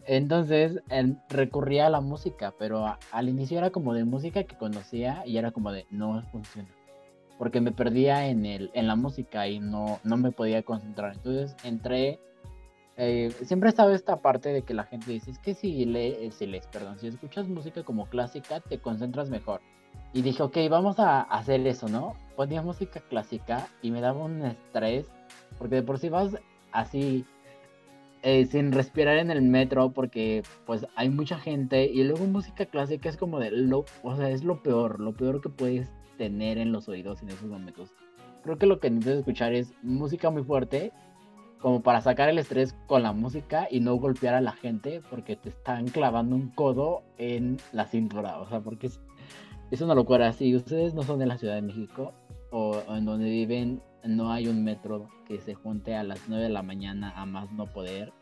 Entonces 0.07 0.81
recurría 1.29 1.87
a 1.87 1.89
la 1.89 2.01
música, 2.01 2.53
pero 2.57 2.85
al 3.11 3.29
inicio 3.29 3.57
era 3.57 3.71
como 3.71 3.93
de 3.93 4.05
música 4.05 4.43
que 4.43 4.57
conocía 4.57 5.23
y 5.25 5.37
era 5.37 5.51
como 5.51 5.71
de 5.71 5.85
no 5.89 6.21
funciona 6.31 6.69
porque 7.37 7.61
me 7.61 7.71
perdía 7.71 8.27
en, 8.27 8.45
el, 8.45 8.71
en 8.73 8.87
la 8.87 8.95
música 8.95 9.47
y 9.47 9.59
no, 9.59 9.99
no 10.03 10.17
me 10.17 10.31
podía 10.31 10.63
concentrar. 10.63 11.13
Entonces 11.13 11.55
entré, 11.63 12.19
eh, 12.97 13.31
siempre 13.43 13.69
estaba 13.69 13.93
esta 13.93 14.21
parte 14.21 14.49
de 14.49 14.61
que 14.61 14.73
la 14.73 14.83
gente 14.83 15.11
dice, 15.11 15.31
es 15.31 15.39
que 15.39 15.53
si, 15.53 15.85
le, 15.85 16.31
si 16.31 16.45
lees, 16.45 16.67
perdón, 16.67 16.97
si 16.97 17.07
escuchas 17.07 17.47
música 17.47 17.83
como 17.83 18.05
clásica, 18.07 18.61
te 18.61 18.79
concentras 18.79 19.29
mejor. 19.29 19.61
Y 20.13 20.21
dije, 20.21 20.43
ok, 20.43 20.57
vamos 20.69 20.99
a 20.99 21.21
hacer 21.21 21.65
eso, 21.67 21.89
¿no? 21.89 22.15
Ponía 22.37 22.61
música 22.61 23.01
clásica 23.01 23.67
y 23.81 23.91
me 23.91 23.99
daba 23.99 24.23
un 24.23 24.43
estrés, 24.43 25.11
porque 25.57 25.75
de 25.75 25.83
por 25.83 25.99
sí 25.99 26.07
vas 26.07 26.37
así, 26.71 27.25
eh, 28.23 28.45
sin 28.45 28.71
respirar 28.71 29.17
en 29.17 29.29
el 29.29 29.41
metro, 29.41 29.91
porque 29.91 30.43
pues 30.65 30.87
hay 30.95 31.09
mucha 31.09 31.37
gente, 31.37 31.85
y 31.85 32.03
luego 32.05 32.25
música 32.25 32.65
clásica 32.65 33.09
es 33.09 33.17
como 33.17 33.39
de 33.39 33.51
lo, 33.51 33.83
o 34.03 34.15
sea, 34.15 34.29
es 34.29 34.45
lo 34.45 34.63
peor, 34.63 35.01
lo 35.01 35.13
peor 35.13 35.41
que 35.41 35.49
puedes 35.49 35.91
tener 36.17 36.57
en 36.57 36.71
los 36.71 36.87
oídos 36.87 37.21
en 37.21 37.29
esos 37.29 37.49
momentos. 37.49 37.93
Creo 38.41 38.57
que 38.57 38.67
lo 38.67 38.79
que 38.79 38.89
necesitas 38.89 39.19
escuchar 39.19 39.53
es 39.53 39.73
música 39.83 40.29
muy 40.29 40.43
fuerte, 40.43 40.93
como 41.59 41.81
para 41.81 42.01
sacar 42.01 42.29
el 42.29 42.37
estrés 42.37 42.75
con 42.87 43.03
la 43.03 43.11
música 43.11 43.67
y 43.69 43.79
no 43.79 43.95
golpear 43.95 44.35
a 44.35 44.41
la 44.41 44.51
gente 44.51 45.01
porque 45.09 45.35
te 45.35 45.49
están 45.49 45.87
clavando 45.87 46.35
un 46.35 46.49
codo 46.49 47.03
en 47.17 47.57
la 47.71 47.85
cintura. 47.85 48.39
O 48.39 48.47
sea, 48.47 48.59
porque 48.61 48.87
es, 48.87 48.99
es 49.71 49.81
una 49.81 49.95
locura. 49.95 50.31
Si 50.33 50.55
ustedes 50.55 50.93
no 50.93 51.03
son 51.03 51.19
de 51.19 51.25
la 51.25 51.37
Ciudad 51.37 51.55
de 51.55 51.61
México 51.61 52.13
o, 52.51 52.81
en 52.89 53.05
donde 53.05 53.29
viven, 53.29 53.81
no 54.03 54.31
hay 54.31 54.47
un 54.47 54.63
metro 54.63 55.09
que 55.27 55.39
se 55.39 55.55
junte 55.55 55.95
a 55.95 56.03
las 56.03 56.19
9 56.27 56.43
de 56.43 56.49
la 56.49 56.61
mañana 56.61 57.11
a 57.15 57.25
más 57.25 57.51
no 57.51 57.65
poder. 57.65 58.13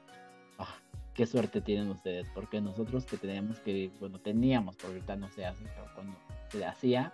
Ah, 0.58 0.76
qué 1.14 1.26
suerte 1.26 1.62
tienen 1.62 1.90
ustedes, 1.90 2.30
porque 2.34 2.62
nosotros 2.62 3.06
que 3.06 3.18
tenemos 3.18 3.60
que, 3.60 3.92
bueno, 4.00 4.20
teníamos, 4.20 4.76
porque 4.76 4.94
ahorita 4.94 5.16
no 5.18 5.30
se 5.30 5.46
hace, 5.46 5.64
pero 5.66 5.88
cuando 5.94 6.18
se 6.50 6.66
hacía, 6.66 7.14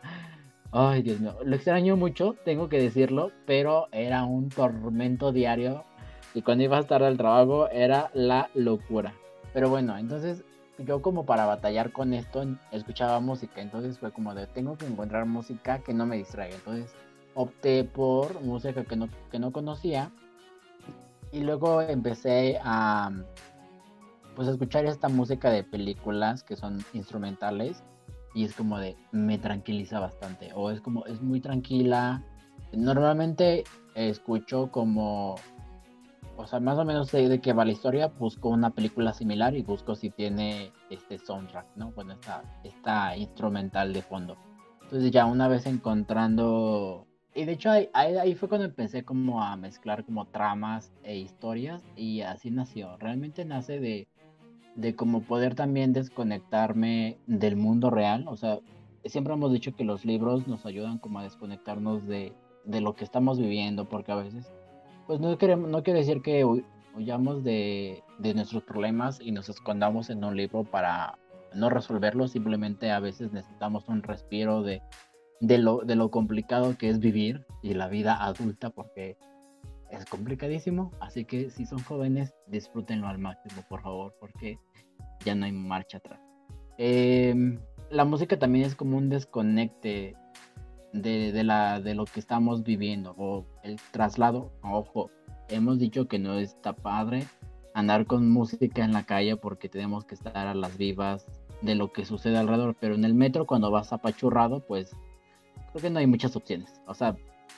ay 0.72 1.02
Dios 1.02 1.20
mío, 1.20 1.36
lo 1.44 1.56
extraño 1.56 1.98
mucho, 1.98 2.36
tengo 2.46 2.70
que 2.70 2.80
decirlo, 2.80 3.32
pero 3.46 3.88
era 3.92 4.24
un 4.24 4.50
tormento 4.50 5.32
diario 5.32 5.86
y 6.34 6.42
cuando 6.42 6.64
iba 6.64 6.78
a 6.78 6.82
estar 6.82 7.04
al 7.04 7.18
trabajo 7.18 7.70
era 7.70 8.12
la 8.14 8.50
locura. 8.54 9.14
Pero 9.54 9.70
bueno, 9.70 9.98
entonces 9.98 10.44
yo 10.78 11.02
como 11.02 11.26
para 11.26 11.46
batallar 11.46 11.92
con 11.92 12.14
esto 12.14 12.44
escuchaba 12.72 13.20
música, 13.20 13.62
entonces 13.62 13.98
fue 13.98 14.12
como 14.12 14.34
de 14.34 14.48
tengo 14.48 14.78
que 14.78 14.86
encontrar 14.86 15.26
música 15.26 15.80
que 15.80 15.94
no 15.94 16.06
me 16.06 16.18
distraiga, 16.18 16.56
entonces 16.56 16.94
opté 17.34 17.84
por 17.84 18.42
música 18.42 18.84
que 18.84 18.96
no, 18.96 19.10
que 19.32 19.40
no 19.40 19.52
conocía 19.52 20.12
y 21.32 21.42
luego 21.42 21.82
empecé 21.82 22.60
a 22.64 23.12
pues 24.36 24.48
escuchar 24.48 24.86
esta 24.86 25.10
música 25.10 25.50
de 25.50 25.64
películas 25.64 26.44
que 26.44 26.56
son 26.56 26.84
instrumentales 26.94 27.84
y 28.34 28.46
es 28.46 28.54
como 28.54 28.80
de 28.80 28.96
me 29.12 29.38
tranquiliza 29.38 30.00
bastante 30.00 30.52
o 30.54 30.72
es 30.72 30.82
como 30.82 31.06
es 31.06 31.22
muy 31.22 31.42
tranquila 31.42 32.24
normalmente 32.72 33.64
escucho 33.96 34.72
como 34.72 35.36
o 36.40 36.48
sea 36.48 36.62
más 36.62 36.78
o 36.78 36.86
menos 36.86 37.10
sé 37.10 37.28
de 37.28 37.42
qué 37.42 37.52
va 37.52 37.66
la 37.66 37.74
historia 37.74 38.08
busco 38.08 38.48
una 38.48 38.70
película 38.70 39.14
similar 39.14 39.56
y 39.56 39.62
busco 39.62 39.96
si 39.96 40.10
tiene 40.10 40.72
este 40.90 41.18
soundtrack 41.18 41.76
no 41.76 41.92
bueno 41.92 42.14
esta, 42.14 42.44
esta 42.64 43.18
instrumental 43.18 43.92
de 43.92 44.02
fondo. 44.02 44.38
Entonces 44.84 45.12
ya 45.12 45.26
una 45.26 45.50
vez 45.50 45.66
encontrando 45.66 47.06
y 47.36 47.44
de 47.44 47.52
hecho 47.52 47.70
ahí, 47.72 47.90
ahí, 47.94 48.36
fue 48.36 48.50
cuando 48.50 48.66
empecé 48.66 49.04
como 49.04 49.44
a 49.44 49.56
mezclar 49.58 50.06
como 50.06 50.26
tramas 50.28 50.92
e 51.04 51.18
historias 51.18 51.84
y 51.96 52.22
así 52.22 52.52
nació. 52.52 52.98
Realmente 52.98 53.46
nace 53.46 53.80
de 53.80 54.08
de 54.76 54.96
como 54.96 55.22
poder 55.22 55.56
también 55.56 55.92
desconectarme 55.92 57.18
del 57.28 57.58
mundo 57.58 57.90
real. 57.90 58.26
O 58.28 58.38
sea, 58.38 58.60
siempre 59.04 59.34
hemos 59.34 59.52
dicho 59.52 59.76
que 59.76 59.84
los 59.84 60.06
libros 60.06 60.48
nos 60.48 60.66
ayudan 60.66 61.00
como 61.00 61.20
a 61.20 61.24
desconectarnos 61.24 62.08
de, 62.08 62.34
de 62.64 62.80
lo 62.80 62.96
que 62.96 63.04
estamos 63.04 63.40
viviendo, 63.40 63.90
porque 63.90 64.14
a 64.14 64.16
veces, 64.16 64.54
pues 65.10 65.20
no, 65.20 65.36
queremos, 65.40 65.72
no 65.72 65.82
quiere 65.82 66.02
decir 66.02 66.22
que 66.22 66.46
huyamos 66.96 67.44
de, 67.44 68.04
de 68.20 68.36
nuestros 68.36 68.62
problemas 68.62 69.20
y 69.20 69.32
nos 69.32 69.50
escondamos 69.50 70.12
en 70.12 70.24
un 70.24 70.38
libro 70.38 70.66
para 70.66 71.18
no 71.56 71.72
resolverlos, 71.72 72.34
simplemente 72.34 72.92
a 72.92 73.00
veces 73.00 73.34
necesitamos 73.34 73.88
un 73.88 74.04
respiro 74.04 74.62
de, 74.62 74.84
de, 75.40 75.58
lo, 75.58 75.80
de 75.80 75.96
lo 75.96 76.12
complicado 76.12 76.78
que 76.78 76.90
es 76.90 77.00
vivir 77.00 77.44
y 77.64 77.74
la 77.74 77.88
vida 77.88 78.24
adulta, 78.24 78.70
porque 78.70 79.18
es 79.90 80.06
complicadísimo, 80.06 80.92
así 81.00 81.26
que 81.26 81.50
si 81.50 81.66
son 81.66 81.80
jóvenes, 81.80 82.36
disfrútenlo 82.46 83.08
al 83.08 83.18
máximo, 83.18 83.64
por 83.68 83.82
favor, 83.82 84.14
porque 84.20 84.60
ya 85.26 85.34
no 85.34 85.46
hay 85.46 85.52
marcha 85.54 85.98
atrás. 85.98 86.20
Em, 86.78 87.58
la 87.90 88.06
música 88.06 88.38
también 88.38 88.66
es 88.66 88.76
como 88.76 88.96
un 88.96 89.10
desconecte 89.10 90.16
de, 90.94 91.44
la, 91.44 91.82
de 91.82 91.96
lo 91.96 92.06
que 92.06 92.20
estamos 92.20 92.64
viviendo, 92.64 93.16
el 93.64 93.80
traslado, 93.92 94.52
ojo, 94.62 95.10
hemos 95.50 95.80
dicho 95.80 96.08
que 96.08 96.20
no 96.20 96.40
está 96.40 96.74
padre 96.74 97.26
andar 97.74 98.06
con 98.06 98.30
música 98.30 98.84
en 98.84 98.94
la 98.94 99.06
calle 99.06 99.36
porque 99.36 99.70
tenemos 99.70 100.06
que 100.06 100.16
estar 100.16 100.36
a 100.36 100.54
las 100.54 100.78
vivas 100.78 101.26
de 101.62 101.76
lo 101.76 101.92
que 101.92 102.06
sucede 102.06 102.38
alrededor, 102.38 102.76
pero 102.80 102.96
en 102.96 103.04
el 103.06 103.14
metro 103.14 103.46
cuando 103.46 103.72
vas 103.72 103.94
apachurrado, 103.94 104.62
pues 104.62 104.96
creo 105.72 105.82
que 105.82 105.90
no 105.90 106.00
hay 106.00 106.08
muchas 106.08 106.36
opciones. 106.36 106.82
O 106.88 106.94
sea, 106.94 107.16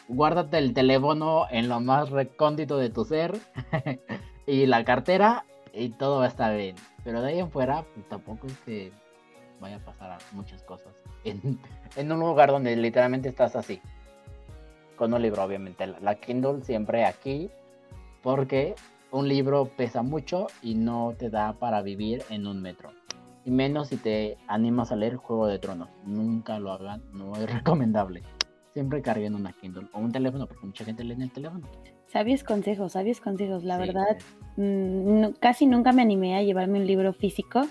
guárdate 0.07 0.57
el 0.57 0.73
teléfono 0.73 1.45
en 1.49 1.69
lo 1.69 1.79
más 1.79 2.09
recóndito 2.09 2.77
de 2.77 2.89
tu 2.89 3.05
ser 3.05 3.37
y 4.47 4.65
la 4.65 4.83
cartera 4.83 5.45
y 5.73 5.89
todo 5.89 6.19
va 6.19 6.25
a 6.25 6.29
estar 6.29 6.55
bien. 6.55 6.75
Pero 7.03 7.21
de 7.21 7.29
ahí 7.29 7.39
en 7.39 7.51
fuera, 7.51 7.85
pues, 7.93 8.07
tampoco 8.09 8.47
es 8.47 8.57
que 8.59 8.91
vaya 9.59 9.77
a 9.77 9.79
pasar 9.79 10.17
muchas 10.33 10.63
cosas. 10.63 10.93
En, 11.23 11.59
en, 11.95 12.11
un 12.11 12.19
lugar 12.19 12.49
donde 12.49 12.75
literalmente 12.75 13.29
estás 13.29 13.55
así. 13.55 13.79
Con 15.01 15.15
un 15.15 15.21
libro, 15.23 15.43
obviamente. 15.43 15.87
La 15.99 16.13
Kindle 16.13 16.61
siempre 16.61 17.05
aquí. 17.05 17.49
Porque 18.21 18.75
un 19.09 19.27
libro 19.27 19.65
pesa 19.65 20.03
mucho 20.03 20.45
y 20.61 20.75
no 20.75 21.15
te 21.17 21.31
da 21.31 21.53
para 21.53 21.81
vivir 21.81 22.21
en 22.29 22.45
un 22.45 22.61
metro. 22.61 22.91
Y 23.43 23.49
menos 23.49 23.87
si 23.87 23.97
te 23.97 24.37
animas 24.47 24.91
a 24.91 24.95
leer 24.95 25.15
Juego 25.15 25.47
de 25.47 25.57
Tronos. 25.57 25.89
Nunca 26.05 26.59
lo 26.59 26.71
hagan, 26.71 27.01
no 27.13 27.35
es 27.35 27.51
recomendable 27.51 28.21
siempre 28.73 29.01
carguen 29.01 29.33
una 29.33 29.51
Kindle 29.51 29.87
o 29.91 29.99
un 29.99 30.11
teléfono, 30.11 30.47
porque 30.47 30.65
mucha 30.65 30.85
gente 30.85 31.03
lee 31.03 31.15
en 31.15 31.23
el 31.23 31.31
teléfono. 31.31 31.67
Sabios 32.07 32.43
consejos, 32.43 32.93
sabios 32.93 33.19
consejos. 33.19 33.65
La 33.65 33.77
verdad, 33.77 34.17
mm, 34.55 35.31
casi 35.41 35.65
nunca 35.65 35.91
me 35.91 36.03
animé 36.03 36.37
a 36.37 36.43
llevarme 36.43 36.79
un 36.79 36.87
libro 36.87 37.11
físico 37.11 37.63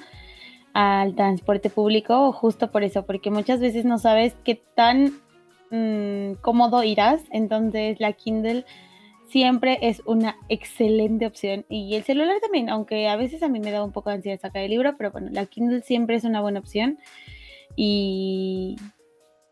al 0.75 1.15
transporte 1.15 1.71
público, 1.71 2.33
justo 2.33 2.71
por 2.71 2.83
eso, 2.83 3.07
porque 3.07 3.31
muchas 3.31 3.61
veces 3.61 3.87
no 3.87 3.99
sabes 3.99 4.35
qué 4.45 4.61
tan 4.75 5.13
mm, 5.71 6.35
cómodo 6.41 6.83
irás. 6.83 7.23
Entonces, 7.31 8.01
la 8.01 8.13
Kindle 8.13 8.65
siempre 9.29 9.79
es 9.83 10.03
una 10.07 10.37
excelente 10.49 11.27
opción. 11.27 11.65
Y 11.69 11.95
el 11.95 12.05
celular 12.05 12.37
también, 12.41 12.69
aunque 12.69 13.09
a 13.09 13.17
veces 13.17 13.43
a 13.43 13.49
mí 13.49 13.61
me 13.61 13.71
da 13.71 13.85
un 13.85 13.93
poco 13.93 14.11
de 14.11 14.17
ansiedad 14.17 14.41
sacar 14.41 14.63
el 14.63 14.71
libro, 14.71 14.97
pero 14.97 15.11
bueno, 15.11 15.29
la 15.31 15.47
Kindle 15.47 15.83
siempre 15.83 16.17
es 16.17 16.25
una 16.25 16.41
buena 16.41 16.61
opción. 16.61 16.99
Y 17.77 18.77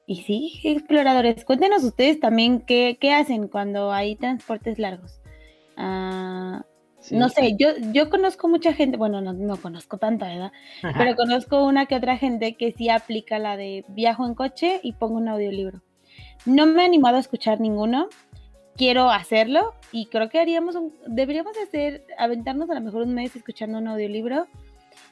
y 0.09 0.23
sí, 0.23 0.59
exploradores, 0.65 1.45
cuéntenos 1.45 1.85
ustedes 1.85 2.19
también 2.19 2.63
qué, 2.63 2.97
hacen 3.15 3.47
cuando 3.47 3.93
hay 3.93 4.17
transportes 4.17 4.79
largos. 4.79 5.21
Ah, 5.77 6.65
no 7.11 7.29
sé, 7.29 7.57
yo, 7.59 7.69
yo 7.93 8.09
conozco 8.09 8.49
mucha 8.49 8.73
gente, 8.73 8.97
bueno, 8.97 9.21
no, 9.21 9.35
no 9.35 9.59
conozco 9.59 9.99
tanta, 9.99 10.29
¿verdad? 10.29 10.53
Pero 10.97 11.15
conozco 11.15 11.63
una 11.63 11.85
que 11.85 11.95
otra 11.95 12.17
gente 12.17 12.55
que 12.55 12.73
sí 12.73 12.89
aplica 12.89 13.39
la 13.39 13.59
de 13.59 13.85
viajo 13.89 14.27
en 14.27 14.35
coche 14.35 14.81
y 14.83 14.93
pongo 14.93 15.17
un 15.17 15.29
audiolibro. 15.29 15.83
No 16.47 16.67
me 16.67 16.83
he 16.83 16.87
animado 16.87 17.17
a 17.17 17.21
escuchar 17.21 17.61
ninguno, 17.61 18.09
quiero 18.77 19.11
hacerlo 19.11 19.75
y 19.93 20.07
creo 20.07 20.29
que 20.29 20.41
haríamos 20.41 20.77
deberíamos 21.07 21.57
hacer, 21.59 22.07
aventarnos 22.19 22.71
a 22.71 22.75
lo 22.75 22.81
mejor 22.81 23.03
un 23.03 23.15
mes 23.15 23.35
escuchando 23.37 23.79
un 23.79 23.89
audiolibro 23.89 24.47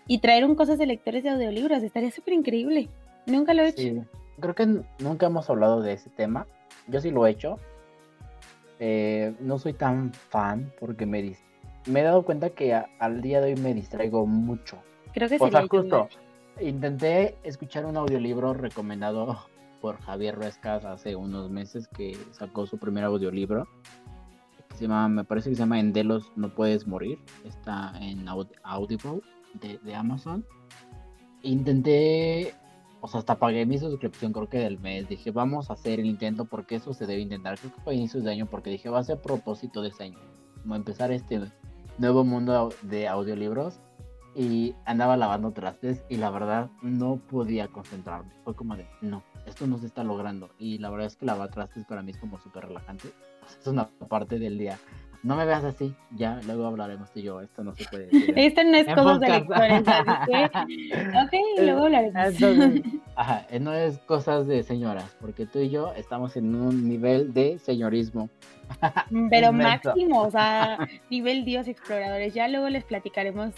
y 0.06 0.18
traer 0.18 0.44
un 0.44 0.54
cosas 0.54 0.78
de 0.78 0.86
lectores 0.86 1.24
de 1.24 1.30
audiolibros, 1.30 1.82
estaría 1.82 2.10
súper 2.10 2.34
increíble. 2.34 2.88
Nunca 3.26 3.54
lo 3.54 3.62
he 3.62 3.68
hecho 3.68 4.06
creo 4.40 4.54
que 4.54 4.66
nunca 4.98 5.26
hemos 5.26 5.48
hablado 5.50 5.82
de 5.82 5.92
ese 5.92 6.10
tema. 6.10 6.46
Yo 6.86 7.00
sí 7.00 7.10
lo 7.10 7.26
he 7.26 7.30
hecho. 7.30 7.58
Eh, 8.78 9.34
no 9.40 9.58
soy 9.58 9.72
tan 9.72 10.12
fan 10.12 10.72
porque 10.78 11.06
me, 11.06 11.36
me 11.86 12.00
he 12.00 12.02
dado 12.02 12.22
cuenta 12.24 12.50
que 12.50 12.74
al 12.74 13.22
día 13.22 13.40
de 13.40 13.54
hoy 13.54 13.60
me 13.60 13.74
distraigo 13.74 14.26
mucho. 14.26 14.78
Creo 15.12 15.28
que 15.28 15.36
o 15.40 15.50
sea, 15.50 15.66
justo 15.66 16.08
intenté 16.60 17.36
escuchar 17.42 17.86
un 17.86 17.96
audiolibro 17.96 18.54
recomendado 18.54 19.46
por 19.80 20.00
Javier 20.00 20.34
Ruescas 20.34 20.84
hace 20.84 21.16
unos 21.16 21.50
meses 21.50 21.88
que 21.88 22.16
sacó 22.32 22.66
su 22.66 22.78
primer 22.78 23.04
audiolibro. 23.04 23.66
Que 24.68 24.76
se 24.76 24.82
llama, 24.82 25.08
me 25.08 25.24
parece 25.24 25.50
que 25.50 25.56
se 25.56 25.60
llama 25.60 25.80
Endelos 25.80 26.32
No 26.36 26.54
Puedes 26.54 26.86
Morir. 26.86 27.18
Está 27.44 27.92
en 28.00 28.26
Audible 28.28 29.20
de, 29.54 29.78
de 29.78 29.94
Amazon. 29.94 30.44
Intenté 31.42 32.54
o 33.00 33.08
sea, 33.08 33.20
hasta 33.20 33.38
pagué 33.38 33.66
mi 33.66 33.78
suscripción 33.78 34.32
creo 34.32 34.48
que 34.48 34.58
del 34.58 34.80
mes. 34.80 35.08
Dije, 35.08 35.30
vamos 35.30 35.70
a 35.70 35.74
hacer 35.74 36.00
el 36.00 36.06
intento 36.06 36.44
porque 36.44 36.74
eso 36.76 36.92
se 36.92 37.06
debe 37.06 37.20
intentar. 37.20 37.56
Creo 37.56 37.72
que 37.72 37.80
fue 37.80 37.92
a 37.92 37.96
inicios 37.96 38.24
de 38.24 38.32
año 38.32 38.46
porque 38.46 38.70
dije, 38.70 38.88
va 38.88 38.98
a 38.98 39.04
ser 39.04 39.20
propósito 39.20 39.82
de 39.82 39.90
ese 39.90 40.04
año. 40.04 40.18
Como 40.62 40.74
empezar 40.74 41.12
este 41.12 41.40
nuevo 41.98 42.24
mundo 42.24 42.70
de 42.82 43.06
audiolibros. 43.06 43.80
Y 44.34 44.74
andaba 44.84 45.16
lavando 45.16 45.52
trastes 45.52 46.04
y 46.10 46.16
la 46.16 46.30
verdad 46.30 46.68
no 46.82 47.16
podía 47.16 47.68
concentrarme. 47.68 48.34
Fue 48.44 48.54
como 48.54 48.76
de, 48.76 48.86
no, 49.00 49.22
esto 49.46 49.66
no 49.66 49.78
se 49.78 49.86
está 49.86 50.04
logrando. 50.04 50.50
Y 50.58 50.78
la 50.78 50.90
verdad 50.90 51.06
es 51.06 51.16
que 51.16 51.26
lavar 51.26 51.50
trastes 51.50 51.84
para 51.86 52.02
mí 52.02 52.10
es 52.10 52.18
como 52.18 52.38
súper 52.38 52.66
relajante. 52.66 53.08
Es 53.60 53.66
una 53.66 53.88
parte 54.08 54.38
del 54.38 54.58
día. 54.58 54.78
No 55.22 55.34
me 55.34 55.44
veas 55.44 55.64
así, 55.64 55.92
ya 56.12 56.40
luego 56.46 56.66
hablaremos 56.66 57.10
tú 57.10 57.18
y 57.18 57.24
yo, 57.24 57.40
esto 57.40 57.64
no 57.64 57.74
se 57.74 57.84
puede 57.86 58.06
decir. 58.06 58.32
Esto 58.38 58.62
no 58.62 58.76
es 58.76 58.86
cosas 58.86 59.18
de 59.18 59.28
lectores, 59.28 59.80
ok, 61.24 61.34
luego 61.58 61.84
hablaremos. 61.86 62.34
ajá, 63.16 63.46
eh, 63.50 63.58
no 63.58 63.72
es 63.72 63.98
cosas 63.98 64.46
de 64.46 64.62
señoras, 64.62 65.16
porque 65.20 65.46
tú 65.46 65.58
y 65.58 65.70
yo 65.70 65.92
estamos 65.94 66.36
en 66.36 66.54
un 66.54 66.88
nivel 66.88 67.34
de 67.34 67.58
señorismo. 67.58 68.28
Pero 69.30 69.52
máximo, 69.52 70.22
o 70.22 70.30
sea, 70.30 70.78
nivel 71.10 71.44
Dios 71.44 71.66
exploradores, 71.66 72.32
ya 72.32 72.46
luego 72.46 72.68
les 72.68 72.84
platicaremos 72.84 73.52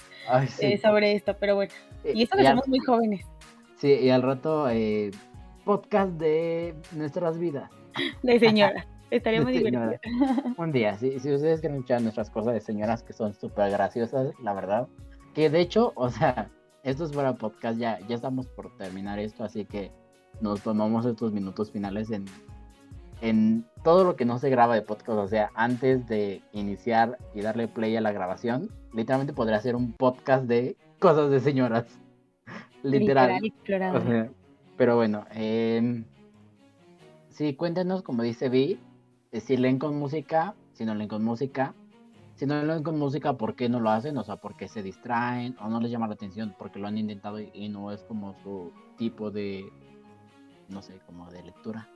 eh, 0.60 0.78
sobre 0.78 1.12
esto, 1.12 1.36
pero 1.38 1.54
bueno, 1.54 1.72
eh, 2.04 2.12
y 2.14 2.22
esto 2.22 2.38
que 2.38 2.44
somos 2.44 2.66
muy 2.66 2.78
jóvenes. 2.78 3.26
Sí, 3.76 3.92
y 3.92 4.08
al 4.08 4.22
rato 4.22 4.68
podcast 5.68 6.12
de 6.12 6.74
nuestras 6.92 7.38
vidas. 7.38 7.70
De 8.22 8.38
señoras. 8.38 8.86
Estaría 9.10 9.42
muy 9.42 9.52
divertido. 9.52 9.90
Un 10.56 10.72
día, 10.72 10.96
si, 10.96 11.20
si 11.20 11.30
ustedes 11.30 11.60
quieren 11.60 11.76
escuchar 11.76 12.00
nuestras 12.00 12.30
cosas 12.30 12.54
de 12.54 12.60
señoras 12.62 13.02
que 13.02 13.12
son 13.12 13.34
súper 13.34 13.70
graciosas, 13.70 14.32
la 14.42 14.54
verdad. 14.54 14.88
Que 15.34 15.50
de 15.50 15.60
hecho, 15.60 15.92
o 15.96 16.08
sea, 16.08 16.48
esto 16.84 17.04
es 17.04 17.12
para 17.12 17.34
podcast, 17.34 17.78
ya, 17.78 17.98
ya 18.08 18.14
estamos 18.14 18.46
por 18.46 18.74
terminar 18.78 19.18
esto, 19.18 19.44
así 19.44 19.66
que 19.66 19.92
nos 20.40 20.62
tomamos 20.62 21.04
estos 21.04 21.34
minutos 21.34 21.70
finales 21.70 22.10
en 22.12 22.24
en 23.20 23.66
todo 23.84 24.04
lo 24.04 24.16
que 24.16 24.24
no 24.24 24.38
se 24.38 24.48
graba 24.48 24.74
de 24.74 24.80
podcast, 24.80 25.18
o 25.18 25.28
sea, 25.28 25.50
antes 25.54 26.06
de 26.06 26.40
iniciar 26.52 27.18
y 27.34 27.42
darle 27.42 27.68
play 27.68 27.94
a 27.94 28.00
la 28.00 28.12
grabación, 28.12 28.70
literalmente 28.94 29.34
podría 29.34 29.60
ser 29.60 29.76
un 29.76 29.92
podcast 29.92 30.44
de 30.44 30.78
cosas 30.98 31.30
de 31.30 31.40
señoras. 31.40 31.84
Literal. 32.82 33.42
Pero 34.78 34.96
bueno, 34.96 35.26
eh, 35.32 36.04
sí, 37.28 37.54
cuéntenos, 37.54 38.02
como 38.02 38.22
dice 38.22 38.48
Vi, 38.48 38.80
si 39.32 39.56
leen 39.58 39.78
con 39.78 39.98
música, 39.98 40.54
si 40.72 40.86
no 40.86 40.94
leen 40.94 41.08
con 41.08 41.22
música, 41.22 41.74
si 42.36 42.46
no 42.46 42.62
leen 42.62 42.84
con 42.84 42.98
música, 42.98 43.36
¿por 43.36 43.56
qué 43.56 43.68
no 43.68 43.80
lo 43.80 43.90
hacen? 43.90 44.16
O 44.16 44.24
sea, 44.24 44.36
¿por 44.36 44.56
qué 44.56 44.68
se 44.68 44.82
distraen 44.82 45.56
o 45.60 45.68
no 45.68 45.80
les 45.80 45.90
llama 45.90 46.06
la 46.06 46.14
atención 46.14 46.54
porque 46.56 46.78
lo 46.78 46.86
han 46.86 46.96
intentado 46.96 47.40
y 47.40 47.68
no 47.68 47.92
es 47.92 48.04
como 48.04 48.34
su 48.42 48.72
tipo 48.96 49.30
de, 49.32 49.68
no 50.68 50.80
sé, 50.82 51.00
como 51.06 51.30
de 51.30 51.42
lectura. 51.42 51.88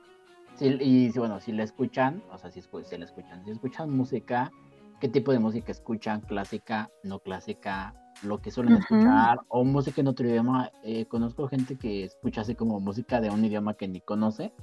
Sí, 0.55 0.77
y 0.79 1.09
bueno, 1.17 1.39
si 1.39 1.51
le 1.51 1.63
escuchan, 1.63 2.21
o 2.31 2.37
sea, 2.37 2.51
si, 2.51 2.61
si 2.61 2.97
le 2.97 3.05
escuchan, 3.05 3.43
si 3.45 3.51
escuchan 3.51 3.89
música, 3.89 4.51
¿qué 4.99 5.07
tipo 5.07 5.31
de 5.31 5.39
música 5.39 5.71
escuchan? 5.71 6.21
¿Clásica, 6.21 6.91
no 7.03 7.19
clásica? 7.19 7.95
Lo 8.23 8.39
que 8.39 8.51
suelen 8.51 8.77
escuchar, 8.77 9.39
o 9.49 9.63
música 9.63 10.01
en 10.01 10.07
otro 10.07 10.27
idioma. 10.27 10.71
Eh, 10.83 11.05
conozco 11.05 11.47
gente 11.47 11.77
que 11.77 12.05
escucha 12.05 12.41
así 12.41 12.55
como 12.55 12.79
música 12.79 13.19
de 13.19 13.29
un 13.29 13.43
idioma 13.43 13.75
que 13.75 13.87
ni 13.87 14.01
conoce, 14.01 14.53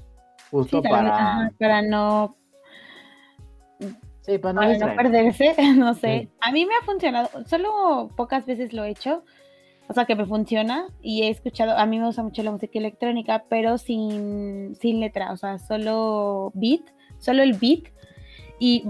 justo 0.50 0.82
para... 0.82 1.52
para 1.58 1.82
no 1.82 2.36
Sí, 4.22 4.38
para 4.38 4.52
no, 4.76 4.96
perderse, 4.96 5.54
no 5.76 5.94
sé. 5.94 6.28
A 6.40 6.52
mí 6.52 6.66
me 6.66 6.74
ha 6.74 6.84
funcionado, 6.84 7.30
solo 7.46 8.10
pocas 8.16 8.46
veces 8.46 8.72
lo 8.72 8.84
he 8.84 8.90
hecho, 8.90 9.24
o 9.88 9.94
sea 9.94 10.04
que 10.04 10.14
me 10.14 10.26
funciona 10.26 10.86
y 11.00 11.22
he 11.22 11.30
escuchado, 11.30 11.76
a 11.76 11.86
mí 11.86 11.98
me 11.98 12.06
gusta 12.06 12.22
mucho 12.22 12.42
la 12.42 12.52
música 12.52 12.78
electrónica, 12.78 13.44
pero 13.48 13.78
sin, 13.78 14.76
sin 14.76 15.00
letra, 15.00 15.32
o 15.32 15.36
sea, 15.36 15.58
solo 15.58 16.52
beat, 16.54 16.82
solo 17.18 17.42
el 17.42 17.54
beat 17.54 17.84
y 18.58 18.84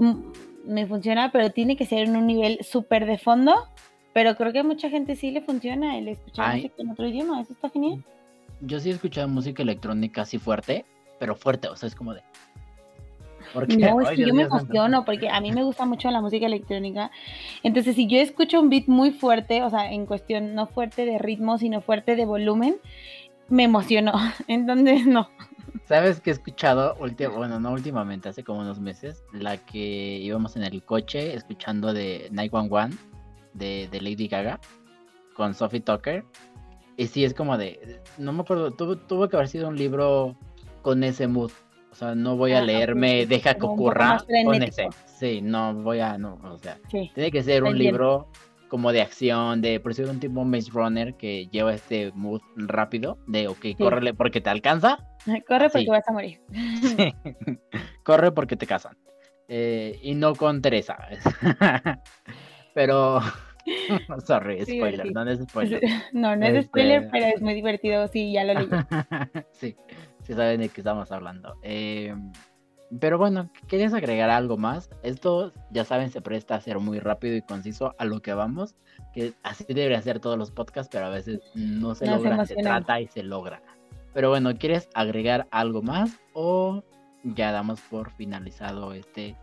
me 0.64 0.86
funciona, 0.86 1.30
pero 1.32 1.50
tiene 1.50 1.76
que 1.76 1.86
ser 1.86 2.00
en 2.00 2.16
un 2.16 2.26
nivel 2.26 2.58
súper 2.62 3.06
de 3.06 3.18
fondo, 3.18 3.54
pero 4.12 4.36
creo 4.36 4.52
que 4.52 4.60
a 4.60 4.64
mucha 4.64 4.90
gente 4.90 5.16
sí 5.16 5.30
le 5.30 5.40
funciona 5.40 5.98
el 5.98 6.08
escuchar 6.08 6.56
música 6.56 6.74
en 6.78 6.90
otro 6.90 7.06
idioma, 7.06 7.40
eso 7.40 7.52
está 7.52 7.70
genial. 7.70 8.02
Yo 8.60 8.80
sí 8.80 8.90
he 8.90 8.92
escuchado 8.92 9.28
música 9.28 9.62
electrónica 9.62 10.22
así 10.22 10.38
fuerte, 10.38 10.84
pero 11.18 11.34
fuerte, 11.36 11.68
o 11.68 11.76
sea, 11.76 11.86
es 11.86 11.94
como 11.94 12.14
de... 12.14 12.22
Porque, 13.54 13.76
no, 13.76 14.00
es 14.00 14.10
que 14.10 14.26
yo 14.26 14.34
me 14.34 14.42
emociono 14.42 15.04
porque 15.04 15.28
a 15.28 15.40
mí 15.40 15.50
me 15.50 15.64
gusta 15.64 15.84
mucho 15.84 16.10
la 16.10 16.20
música 16.20 16.46
electrónica. 16.46 17.10
Entonces, 17.62 17.96
si 17.96 18.06
yo 18.06 18.18
escucho 18.18 18.60
un 18.60 18.68
beat 18.68 18.86
muy 18.86 19.10
fuerte, 19.10 19.62
o 19.62 19.70
sea, 19.70 19.90
en 19.90 20.06
cuestión 20.06 20.54
no 20.54 20.66
fuerte 20.66 21.04
de 21.04 21.18
ritmo, 21.18 21.58
sino 21.58 21.80
fuerte 21.80 22.14
de 22.14 22.26
volumen, 22.26 22.76
me 23.48 23.64
emociono. 23.64 24.12
Entonces, 24.46 25.06
no. 25.06 25.30
¿Sabes 25.86 26.20
que 26.20 26.30
he 26.30 26.32
escuchado, 26.32 26.96
bueno, 27.34 27.58
no 27.58 27.72
últimamente, 27.72 28.28
hace 28.28 28.44
como 28.44 28.60
unos 28.60 28.78
meses, 28.78 29.24
la 29.32 29.56
que 29.56 30.18
íbamos 30.18 30.54
en 30.54 30.62
el 30.62 30.84
coche 30.84 31.34
escuchando 31.34 31.92
de 31.92 32.28
911 32.30 33.09
de, 33.54 33.88
de 33.90 34.00
Lady 34.00 34.28
Gaga 34.28 34.60
con 35.34 35.54
Sophie 35.54 35.80
Tucker? 35.80 36.24
Y 36.96 37.06
sí, 37.06 37.24
es 37.24 37.34
como 37.34 37.56
de, 37.56 38.00
no 38.18 38.32
me 38.32 38.42
acuerdo, 38.42 38.72
tuvo, 38.72 38.96
tuvo 38.96 39.28
que 39.28 39.36
haber 39.36 39.48
sido 39.48 39.68
un 39.68 39.76
libro 39.76 40.36
con 40.82 41.02
ese 41.02 41.26
mood, 41.26 41.50
o 41.90 41.94
sea, 41.94 42.14
no 42.14 42.36
voy 42.36 42.52
a 42.52 42.58
ah, 42.58 42.62
leerme 42.62 43.26
Deja 43.26 43.54
que 43.54 43.66
ocurra 43.66 44.18
con 44.44 44.62
ese. 44.62 44.88
Sí, 45.06 45.40
no 45.42 45.74
voy 45.74 46.00
a, 46.00 46.18
no, 46.18 46.38
o 46.44 46.58
sea, 46.58 46.78
tiene 46.90 47.30
que 47.30 47.42
ser 47.42 47.64
un 47.64 47.76
libro 47.76 48.28
como 48.68 48.92
de 48.92 49.02
acción, 49.02 49.60
de 49.60 49.80
por 49.80 49.92
un 50.00 50.20
tipo 50.20 50.44
Maze 50.44 50.70
Runner 50.70 51.14
que 51.14 51.48
lleva 51.48 51.74
este 51.74 52.12
mood 52.14 52.40
rápido, 52.56 53.18
de 53.26 53.48
ok, 53.48 53.66
córrele 53.76 54.14
porque 54.14 54.40
te 54.40 54.48
alcanza. 54.48 54.98
Corre 55.46 55.68
porque 55.68 55.90
vas 55.90 56.08
a 56.08 56.12
morir. 56.12 56.40
Corre 58.04 58.30
porque 58.32 58.56
te 58.56 58.66
casan. 58.66 58.96
Eh, 59.48 59.98
y 60.02 60.14
no 60.14 60.36
con 60.36 60.62
Teresa. 60.62 60.96
pero 62.74 63.20
Sorry, 64.26 64.62
spoiler, 64.64 65.12
no 65.12 65.28
es 65.28 65.40
spoiler. 65.40 65.82
No, 66.12 66.34
no 66.34 66.46
es 66.46 66.64
spoiler, 66.66 67.02
este 67.04 67.10
pero 67.10 67.26
es 67.26 67.42
muy 67.42 67.54
divertido, 67.54 68.08
sí, 68.08 68.32
ya 68.32 68.44
lo 68.44 68.54
leí. 68.54 68.68
sí 69.52 69.76
saben 70.34 70.60
de 70.60 70.68
qué 70.68 70.80
estamos 70.80 71.10
hablando. 71.12 71.56
Eh, 71.62 72.14
pero 72.98 73.18
bueno, 73.18 73.50
¿querías 73.68 73.94
agregar 73.94 74.30
algo 74.30 74.56
más? 74.56 74.90
Esto, 75.02 75.52
ya 75.70 75.84
saben, 75.84 76.10
se 76.10 76.20
presta 76.20 76.56
a 76.56 76.60
ser 76.60 76.78
muy 76.80 76.98
rápido 76.98 77.36
y 77.36 77.42
conciso 77.42 77.94
a 77.98 78.04
lo 78.04 78.20
que 78.20 78.34
vamos, 78.34 78.74
que 79.12 79.34
así 79.42 79.64
debería 79.68 80.02
ser 80.02 80.18
todos 80.18 80.36
los 80.36 80.50
podcasts, 80.50 80.90
pero 80.92 81.06
a 81.06 81.10
veces 81.10 81.40
no 81.54 81.94
se 81.94 82.06
logra, 82.06 82.44
se, 82.46 82.56
trata 82.56 83.00
y 83.00 83.06
se 83.06 83.22
logra. 83.22 83.62
Pero 84.12 84.28
bueno, 84.28 84.52
¿quieres 84.56 84.88
agregar 84.94 85.46
algo 85.52 85.82
más 85.82 86.18
o 86.32 86.82
ya 87.22 87.52
damos 87.52 87.80
por 87.82 88.10
finalizado 88.10 88.92
este 88.92 89.36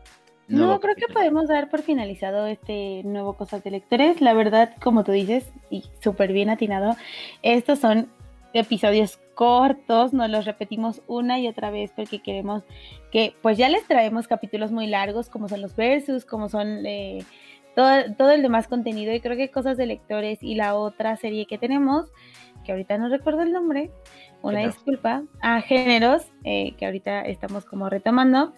no, 0.47 0.79
creo 0.79 0.95
que 0.95 1.12
podemos 1.13 1.47
dar 1.47 1.69
por 1.69 1.81
finalizado 1.81 2.47
este 2.47 3.01
nuevo 3.03 3.33
Cosas 3.33 3.63
de 3.63 3.71
Lectores. 3.71 4.21
La 4.21 4.33
verdad, 4.33 4.73
como 4.81 5.03
tú 5.03 5.12
dices, 5.12 5.51
y 5.69 5.83
súper 6.01 6.31
bien 6.31 6.49
atinado, 6.49 6.95
estos 7.41 7.79
son 7.79 8.10
episodios 8.53 9.19
cortos, 9.36 10.13
nos 10.13 10.29
los 10.29 10.45
repetimos 10.45 11.01
una 11.07 11.39
y 11.39 11.47
otra 11.47 11.69
vez 11.69 11.91
porque 11.95 12.19
queremos 12.19 12.63
que 13.12 13.36
pues 13.41 13.57
ya 13.57 13.69
les 13.69 13.86
traemos 13.86 14.27
capítulos 14.27 14.71
muy 14.71 14.88
largos 14.88 15.29
como 15.29 15.47
son 15.47 15.62
los 15.62 15.75
versus, 15.75 16.25
como 16.25 16.49
son 16.49 16.86
eh, 16.86 17.23
todo, 17.75 18.15
todo, 18.17 18.31
el 18.31 18.41
demás 18.41 18.67
contenido 18.67 19.13
y 19.13 19.19
creo 19.19 19.38
que 19.38 19.51
cosas 19.51 19.77
de 19.77 19.86
lectores 19.86 20.41
y 20.41 20.55
la 20.55 20.75
otra 20.75 21.15
serie 21.17 21.45
que 21.45 21.60
tenemos, 21.60 22.12
que 22.65 22.71
ahorita 22.71 22.97
no 22.97 23.10
recuerdo 23.10 23.43
el 23.43 23.51
nombre, 23.51 23.91
una 24.41 24.62
disculpa, 24.62 25.23
a 25.41 25.62
géneros, 25.62 26.25
eh, 26.43 26.73
que 26.77 26.86
ahorita 26.86 27.21
estamos 27.21 27.65
como 27.65 27.89
retomando, 27.89 28.53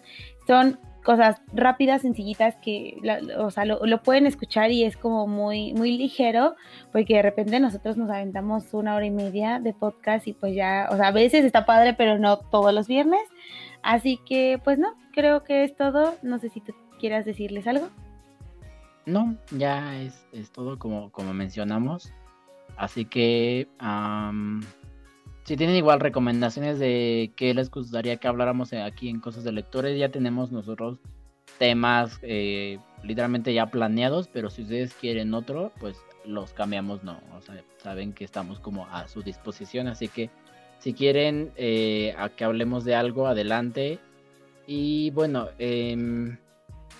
son 0.48 0.80
cosas 1.10 1.42
rápidas, 1.54 2.04
sencillitas 2.04 2.56
que, 2.58 3.02
o 3.40 3.50
sea, 3.50 3.66
lo, 3.66 4.04
pueden 4.04 4.28
escuchar 4.28 4.70
y 4.70 4.84
es 4.84 4.96
como 4.96 5.26
muy, 5.26 5.74
muy 5.74 5.98
ligero, 5.98 6.56
porque 6.92 7.16
de 7.16 7.24
repente 7.24 7.60
nosotros 7.60 7.98
nos 7.98 8.12
aventamos 8.12 8.72
una 8.76 8.94
hora 8.94 9.08
y 9.08 9.10
media 9.10 9.60
de 9.60 9.74
podcast 9.74 10.28
y 10.28 10.34
pues 10.34 10.54
ya, 10.54 10.88
o 10.92 10.98
sea, 10.98 11.08
a 11.08 11.12
veces 11.12 11.46
está 11.46 11.66
padre, 11.66 11.96
pero 11.96 12.20
no 12.20 12.38
todos 12.38 12.72
los 12.76 12.88
viernes. 12.88 13.22
Así 13.82 14.20
que, 14.24 14.62
pues 14.64 14.78
no, 14.78 14.90
creo 15.12 15.44
que 15.44 15.64
es 15.64 15.76
todo. 15.76 16.14
No 16.22 16.38
sé 16.38 16.50
si 16.50 16.62
tú 16.62 16.76
quieras 17.00 17.26
decirles 17.26 17.66
algo. 17.66 17.90
No, 19.08 19.36
ya 19.50 20.00
es, 20.00 20.52
todo 20.52 20.78
como, 20.78 21.12
como 21.12 21.34
mencionamos. 21.34 22.14
Así 22.78 23.06
que, 23.06 23.68
si 25.50 25.58
tienen 25.58 25.78
igual 25.78 26.00
recomendaciones 26.00 26.78
de 26.78 27.34
qué 27.36 27.56
les 27.56 27.72
gustaría 27.72 28.18
que 28.18 28.28
habláramos 28.28 28.72
aquí 28.72 29.10
en 29.10 29.20
Cosas 29.20 29.44
de 29.44 29.52
Lectores, 29.52 29.98
ya 29.98 30.10
tenemos 30.10 30.52
nosotros 30.52 31.00
temas 31.58 32.20
eh, 32.22 32.78
literalmente 33.02 33.52
ya 33.52 33.66
planeados, 33.66 34.28
pero 34.28 34.52
si 34.52 34.62
ustedes 34.62 34.94
quieren 34.94 35.34
otro, 35.34 35.72
pues 35.80 35.98
los 36.24 36.54
cambiamos, 36.54 37.04
no. 37.04 37.20
O 37.36 37.42
sea, 37.42 37.64
saben 37.78 38.14
que 38.14 38.26
estamos 38.26 38.60
como 38.60 38.86
a 38.92 39.08
su 39.08 39.24
disposición, 39.24 39.88
así 39.88 40.08
que 40.08 40.30
si 40.78 40.94
quieren 40.94 41.52
eh, 41.56 42.14
a 42.20 42.30
que 42.30 42.44
hablemos 42.44 42.86
de 42.86 42.94
algo, 42.94 43.26
adelante. 43.26 43.98
Y 44.68 45.10
bueno, 45.10 45.48
em, 45.58 46.38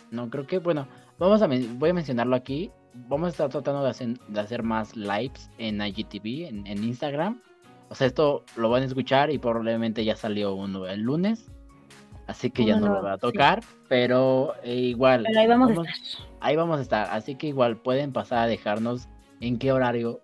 no 0.10 0.28
creo 0.32 0.48
que, 0.48 0.58
bueno, 0.58 0.88
vamos 1.20 1.44
a 1.44 1.48
voy 1.48 1.92
a 1.92 1.94
mencionarlo 1.94 2.36
aquí. 2.36 2.72
Vamos 2.96 3.28
a 3.28 3.30
estar 3.30 3.50
tratando 3.52 3.84
de 3.84 3.92
hacer, 3.92 4.18
de 4.28 4.40
hacer 4.40 4.64
más 4.64 4.96
lives 4.96 5.52
en 5.60 5.80
IGTV, 5.80 6.48
en 6.48 6.84
Instagram. 6.84 7.40
O 7.90 7.96
sea, 7.96 8.08
esto 8.08 8.44
lo 8.56 8.70
van 8.70 8.84
a 8.84 8.86
escuchar 8.86 9.32
y 9.32 9.40
probablemente 9.40 10.06
ya 10.06 10.16
salió 10.16 10.54
uno 10.54 10.88
el 10.88 11.02
lunes. 11.02 11.50
Así 12.28 12.52
que 12.52 12.64
ya 12.64 12.80
no, 12.80 12.90
lo 12.90 13.02
va 13.02 13.14
a 13.14 13.18
tocar, 13.18 13.64
pero 13.88 14.54
eh, 14.62 14.76
igual. 14.76 15.26
ahí 15.36 15.48
vamos, 15.48 15.70
a 15.70 15.74
estar. 15.74 15.96
Ahí 16.40 16.56
vamos 16.56 16.78
a 16.78 16.82
estar. 16.84 17.08
Así 17.10 17.34
que 17.34 17.48
igual 17.48 17.78
pueden 17.78 18.14
pasar 18.14 18.40
a 18.40 18.46
dejarnos 18.46 19.08
en 19.40 19.58
qué 19.58 19.72
horario 19.72 20.22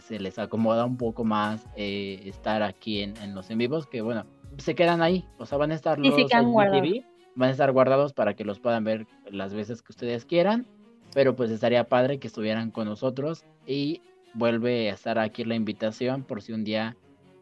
se 0.00 0.18
les 0.18 0.40
acomoda 0.40 0.84
un 0.84 0.96
poco 0.96 1.22
más 1.22 1.64
eh, 1.76 2.22
estar 2.24 2.64
aquí 2.64 3.02
en, 3.02 3.36
los 3.36 3.50
en 3.50 3.58
vivos. 3.58 3.86
Que 3.86 4.02
bueno, 4.02 4.26
se 4.58 4.74
quedan 4.74 5.00
ahí. 5.00 5.24
O 5.38 5.46
sea, 5.46 5.56
van 5.56 5.70
a 5.70 5.76
estar 5.76 6.00
los 6.00 6.16
TV, 6.16 7.04
van 7.36 7.48
a 7.48 7.52
estar 7.52 7.70
guardados 7.70 8.12
para 8.12 8.34
que 8.34 8.44
los 8.44 8.58
puedan 8.58 8.82
ver 8.82 9.06
las 9.30 9.54
veces 9.54 9.80
que 9.80 9.92
ustedes 9.92 10.24
quieran. 10.24 10.66
Pero 11.14 11.36
pues 11.36 11.52
estaría 11.52 11.88
padre 11.88 12.18
que 12.18 12.26
estuvieran 12.26 12.72
con 12.72 12.86
nosotros. 12.86 13.44
Y 13.64 14.02
vuelve 14.34 14.90
a 14.90 14.94
estar 14.94 15.20
aquí 15.20 15.44
la 15.44 15.54
invitación 15.54 16.24
por 16.24 16.42
si 16.42 16.52
un 16.52 16.64
día 16.64 16.96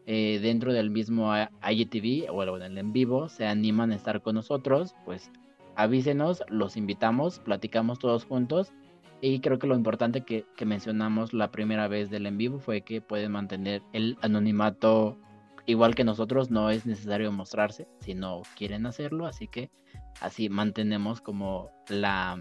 eh, 0.05 0.39
dentro 0.41 0.73
del 0.73 0.89
mismo 0.89 1.33
IGTV 1.35 2.29
o 2.31 2.57
en 2.57 2.63
el 2.63 2.77
en 2.77 2.93
vivo 2.93 3.29
se 3.29 3.45
animan 3.45 3.91
a 3.91 3.95
estar 3.95 4.21
con 4.21 4.35
nosotros, 4.35 4.95
pues 5.05 5.31
avísenos, 5.75 6.43
los 6.49 6.77
invitamos, 6.77 7.39
platicamos 7.39 7.99
todos 7.99 8.25
juntos. 8.25 8.73
Y 9.21 9.39
creo 9.39 9.57
que 9.57 9.67
lo 9.67 9.75
importante 9.75 10.21
que, 10.21 10.45
mencionamos 10.65 11.31
la 11.31 11.49
primera 11.49 11.87
vez 11.87 12.09
del 12.09 12.25
en 12.25 12.37
vivo 12.37 12.59
fue 12.59 12.81
que 12.81 12.99
pueden 12.99 13.31
mantener 13.31 13.81
el 13.93 14.17
anonimato 14.21 15.17
igual 15.65 15.95
que 15.95 16.03
nosotros, 16.03 16.51
no 16.51 16.69
es 16.69 16.85
necesario 16.85 17.31
mostrarse 17.31 17.87
si 17.99 18.13
no 18.15 18.41
quieren 18.57 18.85
hacerlo, 18.85 19.25
así 19.25 19.47
que 19.47 19.71
así 20.19 20.49
mantenemos 20.49 21.21
como 21.21 21.69
la, 21.87 22.37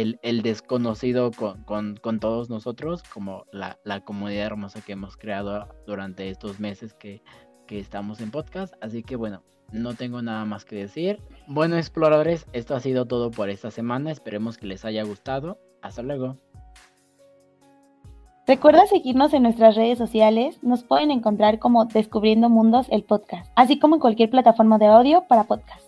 el, 0.00 0.42
desconocido 0.42 1.30
con, 1.32 2.18
todos 2.20 2.50
nosotros, 2.50 3.02
como 3.02 3.44
la, 3.52 3.78
comunidad 4.04 4.46
hermosa 4.46 4.80
que 4.80 4.92
hemos 4.92 5.16
creado 5.16 5.68
durante 5.86 6.28
estos 6.28 6.60
meses 6.60 6.94
que 6.94 7.22
estamos 7.68 8.20
en 8.20 8.30
podcast. 8.30 8.74
Así 8.80 9.02
que 9.02 9.16
bueno, 9.16 9.42
no 9.72 9.94
tengo 9.94 10.22
nada 10.22 10.44
más 10.44 10.64
que 10.64 10.76
decir. 10.76 11.20
Bueno, 11.46 11.76
exploradores, 11.76 12.46
esto 12.52 12.74
ha 12.74 12.80
sido 12.80 13.06
todo 13.06 13.30
por 13.30 13.50
esta 13.50 13.70
semana. 13.70 14.10
Esperemos 14.10 14.58
que 14.58 14.66
les 14.66 14.84
haya 14.84 15.02
gustado. 15.04 15.58
Hasta 15.82 16.02
luego. 16.02 16.36
Recuerda 18.46 18.86
seguirnos 18.86 19.34
en 19.34 19.42
nuestras 19.42 19.74
redes 19.74 19.98
sociales. 19.98 20.62
Nos 20.62 20.84
pueden 20.84 21.10
encontrar 21.10 21.58
como 21.58 21.84
Descubriendo 21.86 22.48
Mundos 22.48 22.86
el 22.90 23.02
podcast, 23.02 23.50
así 23.56 23.80
como 23.80 23.96
en 23.96 24.00
cualquier 24.00 24.30
plataforma 24.30 24.78
de 24.78 24.86
audio 24.86 25.24
para 25.26 25.44
podcast. 25.44 25.85